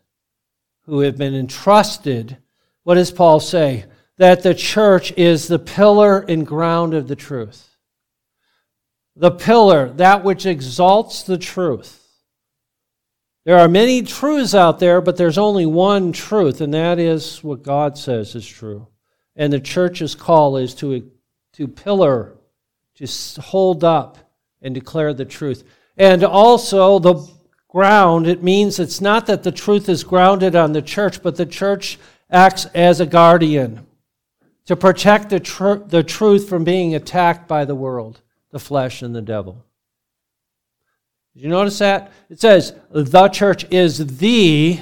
who 0.84 1.02
have 1.02 1.18
been 1.18 1.36
entrusted, 1.36 2.38
what 2.84 2.96
does 2.96 3.12
Paul 3.12 3.40
say? 3.40 3.86
That 4.18 4.44
the 4.44 4.56
church 4.56 5.12
is 5.18 5.48
the 5.48 5.60
pillar 5.60 6.20
and 6.20 6.48
ground 6.48 6.94
of 6.94 7.08
the 7.08 7.16
truth. 7.16 7.76
The 9.16 9.32
pillar, 9.32 9.90
that 9.94 10.24
which 10.24 10.46
exalts 10.46 11.24
the 11.24 11.38
truth. 11.38 12.08
There 13.48 13.58
are 13.58 13.70
many 13.70 14.02
truths 14.02 14.54
out 14.54 14.80
there, 14.80 15.00
but 15.00 15.18
there's 15.18 15.38
only 15.38 15.66
one 15.66 16.12
truth, 16.12 16.60
and 16.62 16.74
that 16.74 17.00
is 17.00 17.44
what 17.44 17.64
God 17.64 17.98
says 17.98 18.36
is 18.36 18.46
true. 18.46 18.88
And 19.38 19.54
the 19.54 19.60
church's 19.60 20.16
call 20.16 20.58
is 20.58 20.74
to, 20.76 21.10
to 21.54 21.68
pillar, 21.68 22.36
to 22.96 23.42
hold 23.42 23.84
up 23.84 24.18
and 24.62 24.76
declare 24.76 25.14
the 25.14 25.24
truth. 25.26 25.64
And 25.98 26.24
also, 26.24 27.00
the 27.00 27.28
ground, 27.68 28.28
it 28.28 28.44
means 28.44 28.80
it's 28.80 29.02
not 29.02 29.26
that 29.26 29.44
the 29.44 29.52
truth 29.52 29.90
is 29.90 30.04
grounded 30.04 30.56
on 30.56 30.74
the 30.74 30.82
church, 30.82 31.22
but 31.24 31.36
the 31.36 31.46
church 31.46 31.98
acts 32.30 32.66
as 32.74 33.00
a 33.00 33.06
guardian 33.06 33.86
to 34.66 34.76
protect 34.76 35.30
the, 35.30 35.40
tr- 35.40 35.76
the 35.76 36.04
truth 36.04 36.48
from 36.48 36.64
being 36.64 36.94
attacked 36.94 37.48
by 37.48 37.66
the 37.66 37.76
world, 37.76 38.22
the 38.52 38.60
flesh, 38.60 39.02
and 39.02 39.16
the 39.16 39.22
devil. 39.22 39.64
Did 41.34 41.44
you 41.44 41.50
notice 41.50 41.80
that? 41.80 42.12
It 42.30 42.40
says 42.40 42.74
the 42.92 43.30
church 43.30 43.66
is 43.72 44.18
the 44.18 44.80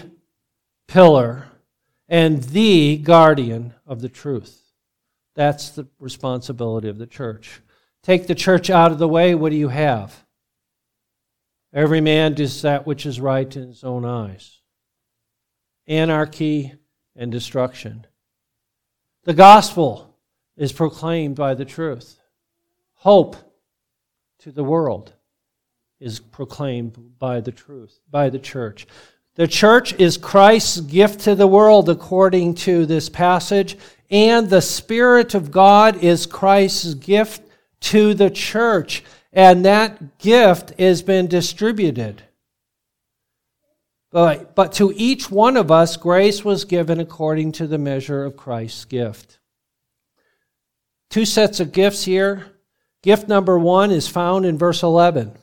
pillar 0.87 1.47
and 2.09 2.43
the 2.43 2.97
guardian 2.97 3.73
of 3.85 4.01
the 4.01 4.09
truth. 4.09 4.61
That's 5.35 5.69
the 5.69 5.87
responsibility 5.99 6.87
of 6.87 6.97
the 6.97 7.07
church. 7.07 7.61
Take 8.03 8.27
the 8.27 8.35
church 8.35 8.69
out 8.69 8.91
of 8.91 8.99
the 8.99 9.07
way, 9.07 9.35
what 9.35 9.49
do 9.49 9.55
you 9.55 9.67
have? 9.69 10.24
Every 11.75 11.99
man 11.99 12.33
does 12.35 12.61
that 12.61 12.87
which 12.87 13.05
is 13.05 13.19
right 13.19 13.53
in 13.53 13.67
his 13.67 13.83
own 13.83 14.05
eyes. 14.05 14.61
Anarchy 15.87 16.73
and 17.17 17.29
destruction. 17.31 18.07
The 19.25 19.33
gospel 19.33 20.15
is 20.55 20.71
proclaimed 20.71 21.35
by 21.35 21.53
the 21.53 21.65
truth. 21.65 22.17
Hope 22.93 23.35
to 24.39 24.53
the 24.53 24.63
world 24.63 25.11
is 25.99 26.19
proclaimed 26.19 26.97
by 27.19 27.41
the 27.41 27.51
truth, 27.51 27.99
by 28.09 28.29
the 28.29 28.39
church. 28.39 28.87
The 29.35 29.47
church 29.47 29.93
is 29.99 30.17
Christ's 30.17 30.79
gift 30.79 31.21
to 31.21 31.35
the 31.35 31.45
world, 31.45 31.89
according 31.89 32.55
to 32.55 32.85
this 32.85 33.09
passage, 33.09 33.77
and 34.09 34.49
the 34.49 34.61
Spirit 34.61 35.35
of 35.35 35.51
God 35.51 35.97
is 35.97 36.25
Christ's 36.25 36.93
gift 36.93 37.41
to 37.81 38.13
the 38.13 38.29
church. 38.29 39.03
And 39.35 39.65
that 39.65 40.17
gift 40.17 40.73
has 40.79 41.01
been 41.01 41.27
distributed. 41.27 42.23
But, 44.09 44.55
but 44.55 44.71
to 44.73 44.93
each 44.95 45.29
one 45.29 45.57
of 45.57 45.69
us, 45.69 45.97
grace 45.97 46.45
was 46.45 46.63
given 46.63 47.01
according 47.01 47.51
to 47.53 47.67
the 47.67 47.77
measure 47.77 48.23
of 48.23 48.37
Christ's 48.37 48.85
gift. 48.85 49.39
Two 51.09 51.25
sets 51.25 51.59
of 51.59 51.73
gifts 51.73 52.05
here. 52.05 52.45
Gift 53.03 53.27
number 53.27 53.59
one 53.59 53.91
is 53.91 54.07
found 54.07 54.45
in 54.45 54.57
verse 54.57 54.81
11. 54.81 55.33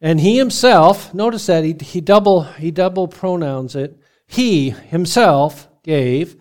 And 0.00 0.20
he 0.20 0.38
himself, 0.38 1.12
notice 1.12 1.46
that 1.46 1.64
he, 1.64 1.74
he, 1.80 2.00
double, 2.00 2.42
he 2.42 2.70
double 2.70 3.08
pronouns 3.08 3.74
it. 3.74 3.98
He 4.28 4.70
himself 4.70 5.68
gave 5.82 6.36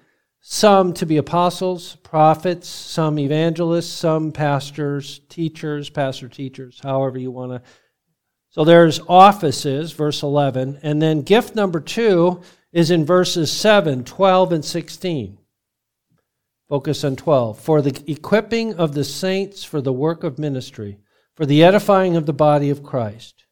some 0.54 0.92
to 0.92 1.06
be 1.06 1.16
apostles, 1.16 1.96
prophets, 2.04 2.68
some 2.68 3.18
evangelists, 3.18 3.90
some 3.90 4.34
pastors, 4.34 5.22
teachers, 5.30 5.90
pastor 5.90 6.28
teachers, 6.28 6.78
however 6.84 7.18
you 7.18 7.32
want 7.32 7.54
to. 7.54 7.62
So 8.50 8.66
there's 8.66 9.00
offices, 9.08 9.94
verse 9.94 10.24
11. 10.24 10.80
And 10.84 11.02
then 11.02 11.22
gift 11.22 11.56
number 11.56 11.80
two 11.80 12.42
is 12.74 12.92
in 12.92 13.06
verses 13.06 13.50
7, 13.50 14.04
12, 14.04 14.52
and 14.52 14.66
16. 14.66 15.38
Focus 16.68 17.06
on 17.06 17.16
12. 17.16 17.58
For 17.58 17.82
the 17.82 18.04
equipping 18.12 18.74
of 18.74 18.94
the 18.94 19.06
saints 19.06 19.64
for 19.64 19.80
the 19.80 19.94
work 19.94 20.26
of 20.26 20.38
ministry, 20.38 20.98
for 21.34 21.46
the 21.46 21.64
edifying 21.64 22.18
of 22.18 22.26
the 22.26 22.34
body 22.34 22.70
of 22.70 22.84
Christ. 22.84 23.46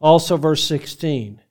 Also, 0.00 0.38
verse 0.38 0.64
16 0.64 1.42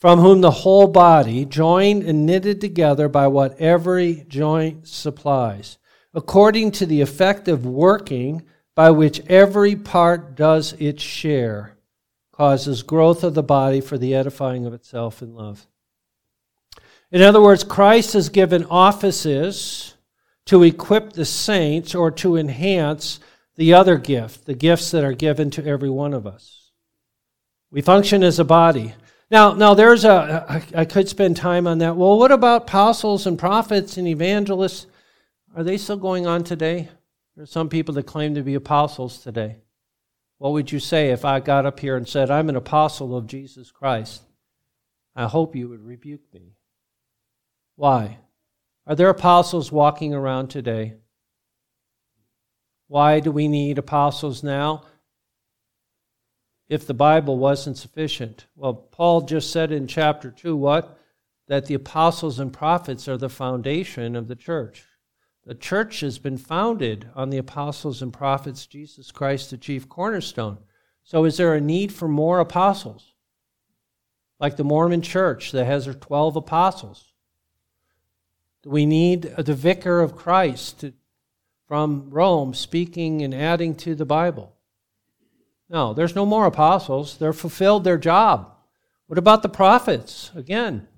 from 0.00 0.18
whom 0.18 0.40
the 0.40 0.50
whole 0.50 0.86
body, 0.86 1.44
joined 1.44 2.02
and 2.02 2.24
knitted 2.24 2.60
together 2.60 3.08
by 3.08 3.26
what 3.26 3.60
every 3.60 4.24
joint 4.28 4.88
supplies, 4.88 5.76
according 6.14 6.70
to 6.70 6.86
the 6.86 7.02
effective 7.02 7.66
working 7.66 8.42
by 8.74 8.90
which 8.90 9.20
every 9.28 9.76
part 9.76 10.34
does 10.34 10.72
its 10.74 11.02
share, 11.02 11.76
causes 12.32 12.82
growth 12.82 13.22
of 13.22 13.34
the 13.34 13.42
body 13.42 13.80
for 13.80 13.98
the 13.98 14.14
edifying 14.14 14.64
of 14.64 14.72
itself 14.72 15.20
in 15.20 15.34
love. 15.34 15.66
In 17.12 17.20
other 17.20 17.42
words, 17.42 17.62
Christ 17.62 18.14
has 18.14 18.30
given 18.30 18.64
offices 18.70 19.94
to 20.46 20.62
equip 20.62 21.12
the 21.12 21.26
saints 21.26 21.94
or 21.94 22.10
to 22.12 22.36
enhance 22.36 23.20
the 23.56 23.74
other 23.74 23.98
gift, 23.98 24.46
the 24.46 24.54
gifts 24.54 24.92
that 24.92 25.04
are 25.04 25.12
given 25.12 25.50
to 25.50 25.66
every 25.66 25.90
one 25.90 26.14
of 26.14 26.26
us. 26.26 26.70
We 27.70 27.82
function 27.82 28.22
as 28.22 28.38
a 28.38 28.44
body. 28.44 28.94
Now, 29.30 29.52
now 29.52 29.74
there's 29.74 30.04
a, 30.04 30.62
I 30.74 30.84
could 30.84 31.08
spend 31.08 31.36
time 31.36 31.66
on 31.66 31.78
that. 31.78 31.96
Well, 31.96 32.18
what 32.18 32.32
about 32.32 32.62
apostles 32.62 33.26
and 33.26 33.38
prophets 33.38 33.96
and 33.96 34.08
evangelists? 34.08 34.86
Are 35.54 35.62
they 35.62 35.76
still 35.76 35.96
going 35.96 36.26
on 36.26 36.42
today? 36.42 36.88
There 37.36 37.44
are 37.44 37.46
some 37.46 37.68
people 37.68 37.94
that 37.94 38.06
claim 38.06 38.34
to 38.34 38.42
be 38.42 38.54
apostles 38.54 39.18
today. 39.18 39.58
What 40.38 40.52
would 40.52 40.72
you 40.72 40.80
say 40.80 41.10
if 41.10 41.24
I 41.24 41.38
got 41.38 41.64
up 41.64 41.78
here 41.78 41.96
and 41.96 42.08
said, 42.08 42.30
I'm 42.30 42.48
an 42.48 42.56
apostle 42.56 43.16
of 43.16 43.26
Jesus 43.26 43.70
Christ? 43.70 44.22
I 45.14 45.26
hope 45.26 45.54
you 45.54 45.68
would 45.68 45.84
rebuke 45.84 46.22
me. 46.32 46.54
Why? 47.76 48.18
Are 48.86 48.96
there 48.96 49.10
apostles 49.10 49.70
walking 49.70 50.12
around 50.12 50.48
today? 50.48 50.94
Why 52.88 53.20
do 53.20 53.30
we 53.30 53.46
need 53.46 53.78
apostles 53.78 54.42
now? 54.42 54.82
If 56.70 56.86
the 56.86 56.94
Bible 56.94 57.36
wasn't 57.36 57.76
sufficient? 57.76 58.46
Well, 58.54 58.72
Paul 58.72 59.22
just 59.22 59.50
said 59.50 59.72
in 59.72 59.88
chapter 59.88 60.30
2 60.30 60.56
what? 60.56 60.96
That 61.48 61.66
the 61.66 61.74
apostles 61.74 62.38
and 62.38 62.52
prophets 62.52 63.08
are 63.08 63.18
the 63.18 63.28
foundation 63.28 64.14
of 64.14 64.28
the 64.28 64.36
church. 64.36 64.84
The 65.44 65.56
church 65.56 65.98
has 66.00 66.20
been 66.20 66.38
founded 66.38 67.10
on 67.16 67.30
the 67.30 67.38
apostles 67.38 68.02
and 68.02 68.12
prophets, 68.12 68.66
Jesus 68.66 69.10
Christ, 69.10 69.50
the 69.50 69.58
chief 69.58 69.88
cornerstone. 69.88 70.58
So, 71.02 71.24
is 71.24 71.38
there 71.38 71.54
a 71.54 71.60
need 71.60 71.92
for 71.92 72.06
more 72.06 72.38
apostles? 72.38 73.14
Like 74.38 74.56
the 74.56 74.64
Mormon 74.64 75.02
church 75.02 75.50
that 75.50 75.64
has 75.64 75.86
their 75.86 75.94
12 75.94 76.36
apostles. 76.36 77.12
Do 78.62 78.70
we 78.70 78.86
need 78.86 79.22
the 79.22 79.54
vicar 79.54 80.00
of 80.00 80.14
Christ 80.14 80.80
to, 80.80 80.92
from 81.66 82.10
Rome 82.10 82.54
speaking 82.54 83.22
and 83.22 83.34
adding 83.34 83.74
to 83.76 83.96
the 83.96 84.06
Bible? 84.06 84.54
No, 85.70 85.94
there's 85.94 86.16
no 86.16 86.26
more 86.26 86.46
apostles. 86.46 87.16
They're 87.16 87.32
fulfilled 87.32 87.84
their 87.84 87.96
job. 87.96 88.52
What 89.06 89.18
about 89.18 89.42
the 89.42 89.48
prophets? 89.48 90.32
Again, 90.34 90.88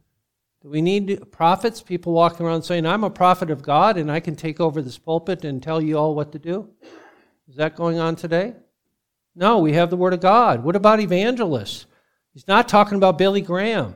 do 0.63 0.71
we 0.71 0.81
need 0.81 1.31
prophets? 1.31 1.83
People 1.83 2.15
walking 2.15 2.47
around 2.47 2.63
saying, 2.63 2.87
I'm 2.87 3.05
a 3.05 3.11
prophet 3.11 3.51
of 3.51 3.63
God 3.63 3.99
and 3.99 4.11
I 4.11 4.21
can 4.21 4.35
take 4.35 4.61
over 4.61 4.81
this 4.81 4.97
pulpit 4.97 5.45
and 5.45 5.63
tell 5.63 5.83
you 5.83 5.99
all 5.99 6.15
what 6.15 6.33
to 6.33 6.39
do? 6.39 6.71
Is 7.49 7.57
that 7.57 7.77
going 7.77 7.99
on 7.99 8.17
today? 8.17 8.55
No, 9.35 9.59
we 9.59 9.75
have 9.75 9.91
the 9.91 9.97
Word 9.97 10.15
of 10.15 10.21
God. 10.21 10.65
What 10.65 10.77
about 10.77 11.01
evangelists? 11.01 11.87
He's 12.33 12.49
not 12.49 12.69
talking 12.69 12.97
about 12.97 13.19
Billy 13.19 13.41
Graham. 13.43 13.95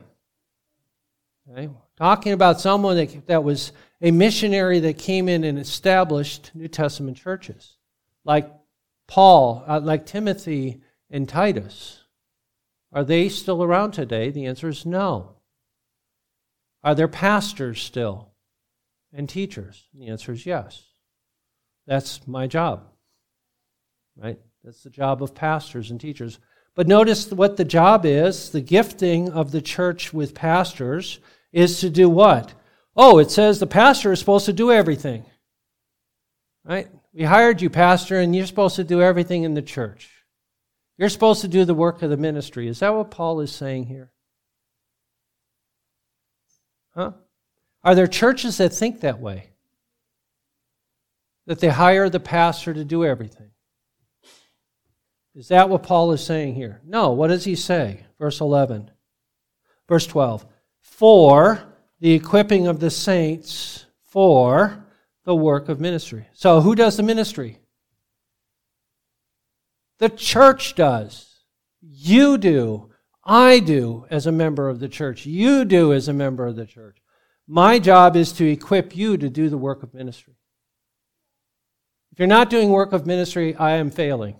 Okay? 1.49 1.69
Talking 1.95 2.33
about 2.33 2.61
someone 2.61 2.97
that, 2.97 3.25
that 3.27 3.43
was 3.43 3.71
a 4.01 4.11
missionary 4.11 4.79
that 4.81 4.99
came 4.99 5.27
in 5.27 5.43
and 5.43 5.57
established 5.57 6.51
New 6.53 6.67
Testament 6.67 7.17
churches, 7.17 7.77
like 8.23 8.51
Paul, 9.07 9.63
uh, 9.67 9.79
like 9.79 10.05
Timothy 10.05 10.81
and 11.09 11.27
Titus, 11.27 12.03
are 12.91 13.03
they 13.03 13.29
still 13.29 13.63
around 13.63 13.91
today? 13.91 14.29
The 14.29 14.45
answer 14.45 14.69
is 14.69 14.85
no. 14.85 15.35
Are 16.83 16.95
there 16.95 17.07
pastors 17.07 17.81
still 17.81 18.31
and 19.13 19.27
teachers? 19.27 19.87
The 19.93 20.07
answer 20.07 20.31
is 20.31 20.45
yes. 20.45 20.83
That's 21.85 22.27
my 22.27 22.47
job, 22.47 22.83
right? 24.17 24.39
That's 24.63 24.83
the 24.83 24.89
job 24.89 25.23
of 25.23 25.33
pastors 25.33 25.91
and 25.91 25.99
teachers. 25.99 26.39
But 26.75 26.87
notice 26.87 27.31
what 27.31 27.57
the 27.57 27.65
job 27.65 28.05
is 28.05 28.49
the 28.51 28.61
gifting 28.61 29.29
of 29.29 29.51
the 29.51 29.61
church 29.61 30.13
with 30.13 30.35
pastors 30.35 31.19
is 31.51 31.79
to 31.79 31.89
do 31.89 32.09
what? 32.09 32.53
Oh, 32.95 33.19
it 33.19 33.31
says 33.31 33.59
the 33.59 33.67
pastor 33.67 34.11
is 34.11 34.19
supposed 34.19 34.45
to 34.47 34.53
do 34.53 34.71
everything. 34.71 35.25
Right? 36.65 36.89
We 37.17 37.23
hired 37.23 37.63
you, 37.63 37.71
Pastor, 37.71 38.19
and 38.19 38.35
you're 38.35 38.45
supposed 38.45 38.75
to 38.75 38.83
do 38.83 39.01
everything 39.01 39.41
in 39.41 39.55
the 39.55 39.61
church. 39.63 40.11
You're 40.99 41.09
supposed 41.09 41.41
to 41.41 41.47
do 41.47 41.65
the 41.65 41.73
work 41.73 42.03
of 42.03 42.11
the 42.11 42.17
ministry. 42.17 42.67
Is 42.67 42.77
that 42.81 42.93
what 42.93 43.09
Paul 43.09 43.39
is 43.39 43.51
saying 43.51 43.87
here? 43.87 44.11
Huh? 46.93 47.13
Are 47.83 47.95
there 47.95 48.05
churches 48.05 48.57
that 48.57 48.71
think 48.71 48.99
that 48.99 49.19
way? 49.19 49.49
That 51.47 51.59
they 51.59 51.69
hire 51.69 52.07
the 52.07 52.19
pastor 52.19 52.71
to 52.71 52.85
do 52.85 53.03
everything? 53.03 53.49
Is 55.33 55.47
that 55.47 55.69
what 55.69 55.81
Paul 55.81 56.11
is 56.11 56.23
saying 56.23 56.53
here? 56.53 56.81
No. 56.85 57.13
What 57.13 57.29
does 57.29 57.45
he 57.45 57.55
say? 57.55 58.05
Verse 58.19 58.41
11. 58.41 58.91
Verse 59.89 60.05
12. 60.05 60.45
For 60.81 61.63
the 61.99 62.13
equipping 62.13 62.67
of 62.67 62.79
the 62.79 62.91
saints 62.91 63.87
for 64.03 64.83
the 65.27 65.35
work 65.35 65.67
of 65.67 65.81
ministry. 65.81 66.25
So, 66.31 66.61
who 66.61 66.73
does 66.73 66.95
the 66.95 67.03
ministry? 67.03 67.59
The 69.99 70.07
church 70.07 70.73
does. 70.73 71.43
You 71.81 72.37
do. 72.37 72.91
I 73.25 73.59
do 73.59 74.05
as 74.09 74.25
a 74.25 74.31
member 74.31 74.69
of 74.69 74.79
the 74.79 74.87
church. 74.87 75.25
You 75.25 75.65
do 75.65 75.91
as 75.91 76.07
a 76.07 76.13
member 76.13 76.47
of 76.47 76.55
the 76.55 76.65
church. 76.65 76.99
My 77.45 77.77
job 77.77 78.15
is 78.15 78.31
to 78.33 78.49
equip 78.49 78.95
you 78.95 79.17
to 79.17 79.29
do 79.29 79.49
the 79.49 79.57
work 79.57 79.83
of 79.83 79.93
ministry. 79.93 80.35
If 82.13 82.19
you're 82.19 82.27
not 82.29 82.49
doing 82.49 82.69
work 82.69 82.93
of 82.93 83.05
ministry, 83.05 83.53
I 83.53 83.71
am 83.71 83.91
failing. 83.91 84.37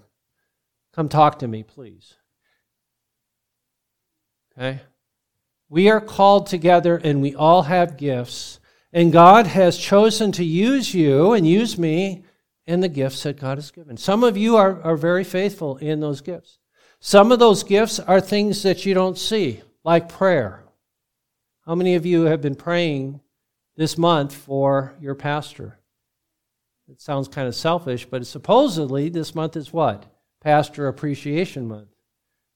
Come 0.93 1.09
talk 1.09 1.39
to 1.39 1.49
me, 1.49 1.63
please. 1.63 2.15
Okay? 4.57 4.79
We 5.67 5.89
are 5.89 5.99
called 5.99 6.47
together 6.47 6.95
and 6.95 7.21
we 7.21 7.35
all 7.35 7.63
have 7.63 7.97
gifts 7.97 8.56
and 8.93 9.11
God 9.11 9.47
has 9.47 9.77
chosen 9.77 10.31
to 10.33 10.43
use 10.43 10.93
you 10.93 11.33
and 11.33 11.47
use 11.47 11.77
me 11.77 12.23
in 12.65 12.81
the 12.81 12.89
gifts 12.89 13.23
that 13.23 13.39
God 13.39 13.57
has 13.57 13.71
given. 13.71 13.97
Some 13.97 14.23
of 14.23 14.37
you 14.37 14.57
are, 14.57 14.81
are 14.81 14.97
very 14.97 15.23
faithful 15.23 15.77
in 15.77 15.99
those 15.99 16.21
gifts. 16.21 16.59
Some 16.99 17.31
of 17.31 17.39
those 17.39 17.63
gifts 17.63 17.99
are 17.99 18.19
things 18.19 18.63
that 18.63 18.85
you 18.85 18.93
don't 18.93 19.17
see, 19.17 19.61
like 19.83 20.09
prayer. 20.09 20.63
How 21.65 21.75
many 21.75 21.95
of 21.95 22.05
you 22.05 22.23
have 22.23 22.41
been 22.41 22.55
praying 22.55 23.21
this 23.75 23.97
month 23.97 24.33
for 24.33 24.95
your 24.99 25.15
pastor? 25.15 25.79
It 26.89 27.01
sounds 27.01 27.27
kind 27.27 27.47
of 27.47 27.55
selfish, 27.55 28.05
but 28.05 28.25
supposedly 28.25 29.09
this 29.09 29.35
month 29.35 29.55
is 29.57 29.73
what? 29.73 30.05
Pastor 30.41 30.87
Appreciation 30.87 31.67
Month, 31.67 31.89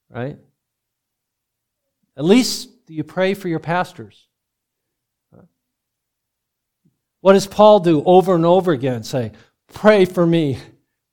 right? 0.09 0.37
At 2.15 2.23
least 2.23 2.69
you 2.87 3.03
pray 3.03 3.33
for 3.33 3.47
your 3.47 3.59
pastors. 3.59 4.27
What 7.21 7.33
does 7.33 7.47
Paul 7.47 7.79
do 7.79 8.03
over 8.03 8.35
and 8.35 8.45
over 8.45 8.71
again? 8.71 9.03
Say, 9.03 9.31
pray 9.73 10.05
for 10.05 10.25
me. 10.25 10.59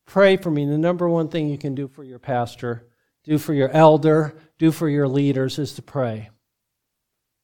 Pray 0.07 0.37
for 0.37 0.51
me. 0.51 0.65
The 0.67 0.79
number 0.79 1.09
one 1.09 1.29
thing 1.29 1.49
you 1.49 1.59
can 1.59 1.75
do 1.75 1.87
for 1.87 2.03
your 2.03 2.19
pastor, 2.19 2.89
do 3.25 3.39
for 3.39 3.53
your 3.53 3.69
elder, 3.71 4.35
do 4.59 4.73
for 4.73 4.89
your 4.89 5.07
leaders 5.07 5.59
is 5.59 5.75
to 5.75 5.83
pray. 5.83 6.31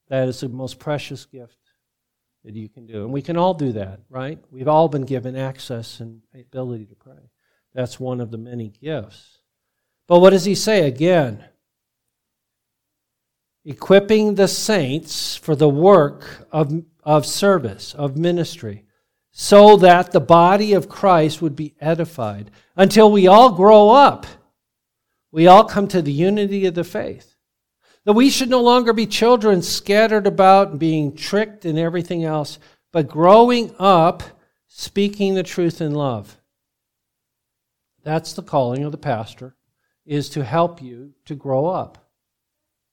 That 0.08 0.28
is 0.28 0.40
the 0.40 0.48
most 0.48 0.78
precious 0.78 1.26
gift 1.26 1.58
that 2.44 2.54
you 2.54 2.68
can 2.68 2.86
do. 2.86 3.04
And 3.04 3.12
we 3.12 3.22
can 3.22 3.36
all 3.36 3.54
do 3.54 3.72
that, 3.72 4.00
right? 4.08 4.38
We've 4.50 4.68
all 4.68 4.88
been 4.88 5.04
given 5.04 5.36
access 5.36 6.00
and 6.00 6.22
ability 6.34 6.86
to 6.86 6.94
pray. 6.94 7.30
That's 7.74 8.00
one 8.00 8.20
of 8.20 8.30
the 8.30 8.38
many 8.38 8.68
gifts. 8.68 9.38
But 10.06 10.20
what 10.20 10.30
does 10.30 10.44
he 10.44 10.54
say 10.54 10.86
again? 10.86 11.44
Equipping 13.64 14.34
the 14.34 14.48
saints 14.48 15.36
for 15.36 15.56
the 15.56 15.68
work 15.68 16.46
of, 16.52 16.84
of 17.04 17.26
service, 17.26 17.94
of 17.94 18.16
ministry, 18.16 18.84
so 19.30 19.76
that 19.76 20.12
the 20.12 20.20
body 20.20 20.72
of 20.72 20.88
Christ 20.88 21.42
would 21.42 21.56
be 21.56 21.74
edified 21.80 22.50
until 22.76 23.10
we 23.10 23.26
all 23.26 23.52
grow 23.52 23.90
up. 23.90 24.26
We 25.30 25.46
all 25.46 25.64
come 25.64 25.88
to 25.88 26.00
the 26.00 26.12
unity 26.12 26.66
of 26.66 26.74
the 26.74 26.84
faith. 26.84 27.34
That 28.04 28.12
we 28.12 28.30
should 28.30 28.50
no 28.50 28.62
longer 28.62 28.92
be 28.92 29.06
children 29.06 29.62
scattered 29.62 30.26
about 30.26 30.70
and 30.70 30.78
being 30.78 31.16
tricked 31.16 31.64
and 31.64 31.78
everything 31.78 32.24
else, 32.24 32.58
but 32.92 33.08
growing 33.08 33.74
up, 33.78 34.22
speaking 34.68 35.34
the 35.34 35.42
truth 35.42 35.80
in 35.80 35.92
love. 35.94 36.40
That's 38.04 38.34
the 38.34 38.42
calling 38.42 38.84
of 38.84 38.92
the 38.92 38.98
pastor, 38.98 39.56
is 40.04 40.28
to 40.30 40.44
help 40.44 40.82
you 40.82 41.14
to 41.24 41.34
grow 41.34 41.66
up, 41.66 42.10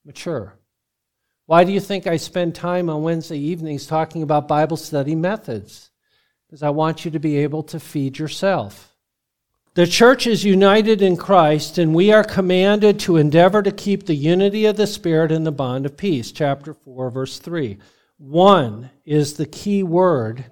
mature. 0.06 0.58
Why 1.52 1.66
do 1.66 1.74
you 1.74 1.82
think 1.82 2.08
I 2.08 2.16
spend 2.16 2.56
time 2.56 2.90
on 2.90 3.04
Wednesday 3.04 3.38
evenings 3.38 3.86
talking 3.86 4.24
about 4.24 4.48
Bible 4.48 4.78
study 4.78 5.16
methods? 5.16 5.92
Because 6.48 6.64
I 6.64 6.70
want 6.70 7.04
you 7.04 7.12
to 7.12 7.20
be 7.20 7.40
able 7.40 7.62
to 7.64 7.78
feed 7.78 8.18
yourself. 8.18 8.96
The 9.74 9.86
church 9.86 10.28
is 10.28 10.46
united 10.46 11.02
in 11.02 11.18
Christ, 11.18 11.78
and 11.78 11.94
we 11.94 12.14
are 12.14 12.24
commanded 12.24 13.02
to 13.02 13.18
endeavor 13.18 13.62
to 13.64 13.72
keep 13.74 14.06
the 14.06 14.16
unity 14.16 14.66
of 14.66 14.78
the 14.78 14.88
Spirit 14.88 15.30
in 15.30 15.44
the 15.44 15.52
bond 15.52 15.86
of 15.86 15.98
peace. 15.98 16.32
Chapter 16.32 16.74
4, 16.74 17.10
verse 17.10 17.38
3. 17.38 17.78
One 18.18 18.90
is 19.04 19.34
the 19.34 19.46
key 19.46 19.84
word 19.84 20.46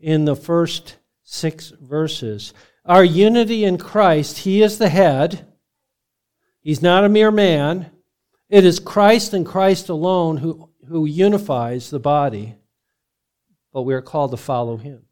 in 0.00 0.24
the 0.24 0.34
first 0.34 0.96
six 1.22 1.68
verses. 1.80 2.54
Our 2.84 3.04
unity 3.04 3.64
in 3.64 3.78
Christ, 3.78 4.38
He 4.38 4.62
is 4.62 4.78
the 4.78 4.88
head. 4.88 5.46
He's 6.60 6.82
not 6.82 7.04
a 7.04 7.08
mere 7.08 7.30
man. 7.30 7.92
It 8.50 8.64
is 8.64 8.80
Christ 8.80 9.32
and 9.32 9.46
Christ 9.46 9.88
alone 9.88 10.38
who, 10.38 10.68
who 10.88 11.06
unifies 11.06 11.88
the 11.88 12.00
body, 12.00 12.56
but 13.72 13.82
we 13.82 13.94
are 13.94 14.02
called 14.02 14.32
to 14.32 14.36
follow 14.36 14.76
Him. 14.76 15.04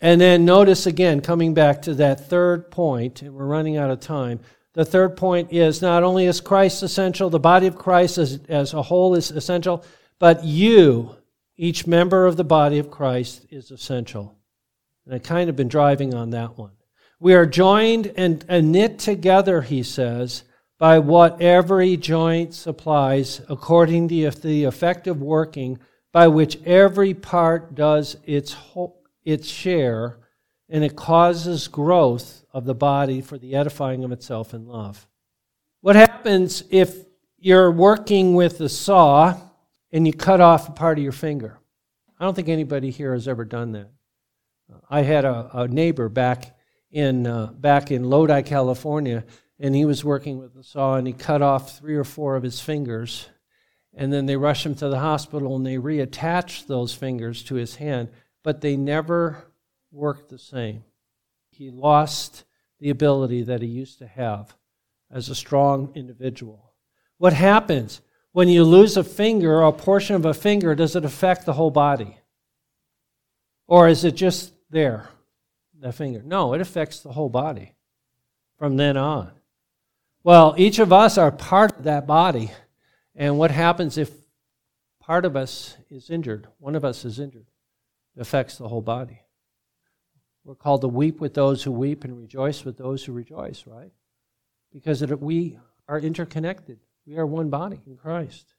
And 0.00 0.18
then 0.18 0.46
notice 0.46 0.86
again, 0.86 1.20
coming 1.20 1.52
back 1.52 1.82
to 1.82 1.94
that 1.96 2.28
third 2.28 2.70
point, 2.70 3.20
and 3.20 3.34
we're 3.34 3.44
running 3.44 3.76
out 3.76 3.90
of 3.90 4.00
time. 4.00 4.40
The 4.72 4.86
third 4.86 5.18
point 5.18 5.52
is 5.52 5.82
not 5.82 6.02
only 6.02 6.24
is 6.24 6.40
Christ 6.40 6.82
essential, 6.82 7.28
the 7.28 7.38
body 7.38 7.66
of 7.66 7.76
Christ 7.76 8.16
as, 8.16 8.40
as 8.48 8.72
a 8.72 8.80
whole 8.80 9.14
is 9.14 9.30
essential, 9.30 9.84
but 10.18 10.42
you, 10.44 11.14
each 11.58 11.86
member 11.86 12.24
of 12.24 12.38
the 12.38 12.44
body 12.44 12.78
of 12.78 12.90
Christ, 12.90 13.44
is 13.50 13.70
essential. 13.70 14.34
And 15.04 15.14
I've 15.14 15.22
kind 15.22 15.50
of 15.50 15.56
been 15.56 15.68
driving 15.68 16.14
on 16.14 16.30
that 16.30 16.56
one. 16.56 16.72
We 17.18 17.34
are 17.34 17.44
joined 17.44 18.10
and, 18.16 18.42
and 18.48 18.72
knit 18.72 18.98
together, 18.98 19.60
he 19.60 19.82
says, 19.82 20.44
by 20.80 20.98
what 20.98 21.42
every 21.42 21.94
joint 21.98 22.54
supplies, 22.54 23.42
according 23.50 24.08
to 24.08 24.30
the 24.30 24.64
effective 24.64 25.20
working 25.20 25.78
by 26.10 26.26
which 26.26 26.58
every 26.64 27.12
part 27.12 27.74
does 27.74 28.16
its 28.24 28.54
whole 28.54 28.96
its 29.22 29.46
share, 29.46 30.18
and 30.70 30.82
it 30.82 30.96
causes 30.96 31.68
growth 31.68 32.42
of 32.54 32.64
the 32.64 32.74
body 32.74 33.20
for 33.20 33.36
the 33.36 33.54
edifying 33.54 34.02
of 34.02 34.10
itself 34.10 34.54
in 34.54 34.66
love. 34.66 35.06
What 35.82 35.96
happens 35.96 36.64
if 36.70 37.04
you're 37.38 37.70
working 37.70 38.34
with 38.34 38.58
a 38.62 38.68
saw 38.70 39.38
and 39.92 40.06
you 40.06 40.14
cut 40.14 40.40
off 40.40 40.70
a 40.70 40.72
part 40.72 40.96
of 40.96 41.04
your 41.04 41.12
finger? 41.12 41.60
I 42.18 42.24
don't 42.24 42.34
think 42.34 42.48
anybody 42.48 42.90
here 42.90 43.12
has 43.12 43.28
ever 43.28 43.44
done 43.44 43.72
that. 43.72 43.90
I 44.88 45.02
had 45.02 45.26
a, 45.26 45.50
a 45.52 45.68
neighbor 45.68 46.08
back 46.08 46.56
in 46.90 47.26
uh, 47.26 47.48
back 47.48 47.90
in 47.90 48.04
Lodi, 48.04 48.40
California, 48.42 49.24
and 49.60 49.74
he 49.74 49.84
was 49.84 50.04
working 50.04 50.38
with 50.38 50.56
a 50.56 50.64
saw 50.64 50.96
and 50.96 51.06
he 51.06 51.12
cut 51.12 51.42
off 51.42 51.78
three 51.78 51.94
or 51.94 52.04
four 52.04 52.34
of 52.34 52.42
his 52.42 52.60
fingers, 52.60 53.28
and 53.94 54.12
then 54.12 54.26
they 54.26 54.36
rushed 54.36 54.66
him 54.66 54.74
to 54.76 54.88
the 54.88 54.98
hospital 54.98 55.54
and 55.54 55.66
they 55.66 55.76
reattached 55.76 56.66
those 56.66 56.94
fingers 56.94 57.42
to 57.44 57.54
his 57.54 57.76
hand 57.76 58.08
but 58.42 58.60
they 58.60 58.76
never 58.76 59.44
worked 59.90 60.28
the 60.28 60.38
same. 60.38 60.84
He 61.50 61.70
lost 61.70 62.44
the 62.78 62.90
ability 62.90 63.42
that 63.42 63.60
he 63.60 63.68
used 63.68 63.98
to 63.98 64.06
have 64.06 64.54
as 65.10 65.28
a 65.28 65.34
strong 65.34 65.92
individual. 65.94 66.72
What 67.18 67.32
happens 67.32 68.00
when 68.32 68.48
you 68.48 68.64
lose 68.64 68.96
a 68.96 69.04
finger 69.04 69.56
or 69.56 69.68
a 69.68 69.72
portion 69.72 70.16
of 70.16 70.24
a 70.24 70.32
finger? 70.32 70.74
Does 70.74 70.96
it 70.96 71.04
affect 71.04 71.44
the 71.44 71.52
whole 71.52 71.70
body? 71.70 72.18
Or 73.66 73.88
is 73.88 74.04
it 74.04 74.12
just 74.12 74.52
there, 74.70 75.10
the 75.78 75.92
finger? 75.92 76.22
No, 76.24 76.54
it 76.54 76.60
affects 76.60 77.00
the 77.00 77.12
whole 77.12 77.28
body 77.28 77.74
from 78.58 78.76
then 78.76 78.96
on. 78.96 79.32
Well, 80.22 80.54
each 80.58 80.78
of 80.78 80.92
us 80.92 81.16
are 81.16 81.30
part 81.30 81.78
of 81.78 81.84
that 81.84 82.06
body. 82.06 82.50
And 83.14 83.38
what 83.38 83.50
happens 83.50 83.96
if 83.96 84.10
part 85.00 85.24
of 85.24 85.36
us 85.36 85.76
is 85.90 86.10
injured? 86.10 86.46
One 86.58 86.74
of 86.74 86.84
us 86.84 87.04
is 87.04 87.18
injured 87.18 87.46
It 88.16 88.20
affects 88.20 88.58
the 88.58 88.68
whole 88.68 88.82
body. 88.82 89.22
We're 90.44 90.54
called 90.54 90.82
to 90.82 90.88
weep 90.88 91.20
with 91.20 91.34
those 91.34 91.62
who 91.62 91.72
weep 91.72 92.04
and 92.04 92.16
rejoice 92.16 92.64
with 92.64 92.76
those 92.76 93.04
who 93.04 93.12
rejoice, 93.12 93.64
right? 93.66 93.92
Because 94.72 95.02
it, 95.02 95.20
we 95.20 95.58
are 95.88 95.98
interconnected. 95.98 96.78
We 97.06 97.16
are 97.18 97.26
one 97.26 97.50
body 97.50 97.80
in 97.86 97.96
Christ. 97.96 98.54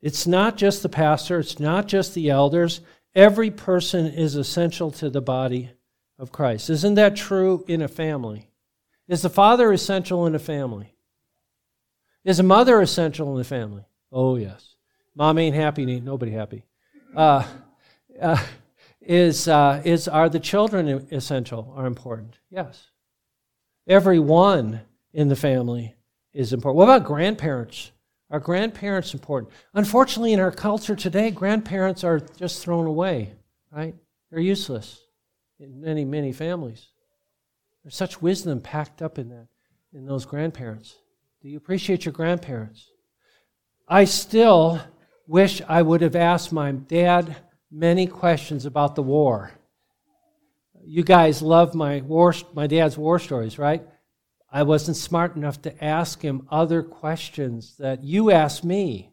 It's 0.00 0.26
not 0.26 0.56
just 0.56 0.82
the 0.82 0.88
pastor, 0.88 1.38
it's 1.38 1.60
not 1.60 1.86
just 1.88 2.14
the 2.14 2.30
elders. 2.30 2.80
Every 3.14 3.50
person 3.50 4.06
is 4.06 4.34
essential 4.34 4.90
to 4.92 5.10
the 5.10 5.20
body 5.20 5.70
of 6.18 6.32
Christ. 6.32 6.70
Isn't 6.70 6.94
that 6.94 7.16
true 7.16 7.64
in 7.68 7.82
a 7.82 7.88
family? 7.88 8.51
Is 9.08 9.22
the 9.22 9.30
father 9.30 9.72
essential 9.72 10.26
in 10.26 10.34
a 10.34 10.38
family? 10.38 10.94
Is 12.24 12.38
a 12.38 12.44
mother 12.44 12.80
essential 12.80 13.32
in 13.32 13.38
the 13.38 13.44
family? 13.44 13.84
Oh, 14.12 14.36
yes. 14.36 14.76
Mom 15.14 15.38
ain't 15.38 15.56
happy, 15.56 15.90
ain't 15.90 16.04
nobody 16.04 16.32
happy. 16.32 16.64
Uh, 17.14 17.46
uh, 18.20 18.42
is, 19.00 19.48
uh, 19.48 19.82
is 19.84 20.08
are 20.08 20.28
the 20.28 20.40
children 20.40 20.88
essential 21.10 21.72
or 21.76 21.86
important? 21.86 22.38
Yes. 22.50 22.86
Everyone 23.86 24.80
in 25.12 25.28
the 25.28 25.36
family 25.36 25.94
is 26.32 26.52
important. 26.52 26.76
What 26.76 26.84
about 26.84 27.04
grandparents? 27.04 27.90
Are 28.30 28.40
grandparents 28.40 29.12
important? 29.12 29.52
Unfortunately, 29.74 30.32
in 30.32 30.40
our 30.40 30.52
culture 30.52 30.96
today, 30.96 31.30
grandparents 31.30 32.02
are 32.04 32.20
just 32.20 32.62
thrown 32.62 32.86
away, 32.86 33.32
right? 33.70 33.94
They're 34.30 34.40
useless 34.40 35.00
in 35.60 35.80
many, 35.80 36.04
many 36.04 36.32
families. 36.32 36.88
There's 37.82 37.96
such 37.96 38.22
wisdom 38.22 38.60
packed 38.60 39.02
up 39.02 39.18
in 39.18 39.28
that, 39.30 39.48
in 39.92 40.06
those 40.06 40.24
grandparents. 40.24 40.96
Do 41.42 41.48
you 41.48 41.56
appreciate 41.56 42.04
your 42.04 42.12
grandparents? 42.12 42.90
I 43.88 44.04
still 44.04 44.80
wish 45.26 45.60
I 45.68 45.82
would 45.82 46.00
have 46.02 46.16
asked 46.16 46.52
my 46.52 46.72
dad 46.72 47.36
many 47.70 48.06
questions 48.06 48.66
about 48.66 48.94
the 48.94 49.02
war. 49.02 49.52
You 50.84 51.02
guys 51.02 51.42
love 51.42 51.74
my 51.74 52.00
war, 52.00 52.34
my 52.54 52.66
dad's 52.66 52.98
war 52.98 53.18
stories, 53.18 53.58
right? 53.58 53.86
I 54.50 54.62
wasn't 54.62 54.96
smart 54.96 55.34
enough 55.34 55.62
to 55.62 55.84
ask 55.84 56.20
him 56.20 56.46
other 56.50 56.82
questions 56.82 57.76
that 57.78 58.04
you 58.04 58.30
asked 58.30 58.64
me 58.64 59.12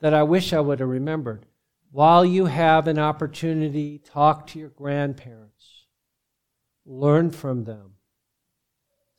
that 0.00 0.12
I 0.12 0.24
wish 0.24 0.52
I 0.52 0.60
would 0.60 0.80
have 0.80 0.88
remembered. 0.88 1.46
While 1.92 2.24
you 2.24 2.46
have 2.46 2.88
an 2.88 2.98
opportunity, 2.98 3.98
talk 3.98 4.48
to 4.48 4.58
your 4.58 4.68
grandparents. 4.68 5.86
Learn 6.84 7.30
from 7.30 7.64
them. 7.64 7.94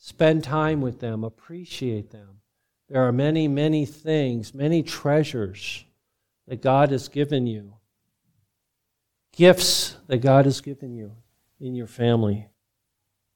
Spend 0.04 0.44
time 0.44 0.82
with 0.82 1.00
them. 1.00 1.24
Appreciate 1.24 2.10
them. 2.10 2.42
There 2.90 3.08
are 3.08 3.14
many, 3.14 3.48
many 3.48 3.86
things, 3.86 4.54
many 4.54 4.84
treasures 4.84 5.86
that 6.48 6.62
God 6.62 6.92
has 6.92 7.08
given 7.08 7.48
you 7.48 7.76
gifts 9.32 9.96
that 10.08 10.18
God 10.20 10.46
has 10.46 10.62
given 10.62 10.94
you 10.94 11.16
in 11.60 11.76
your 11.76 11.88
family. 11.88 12.48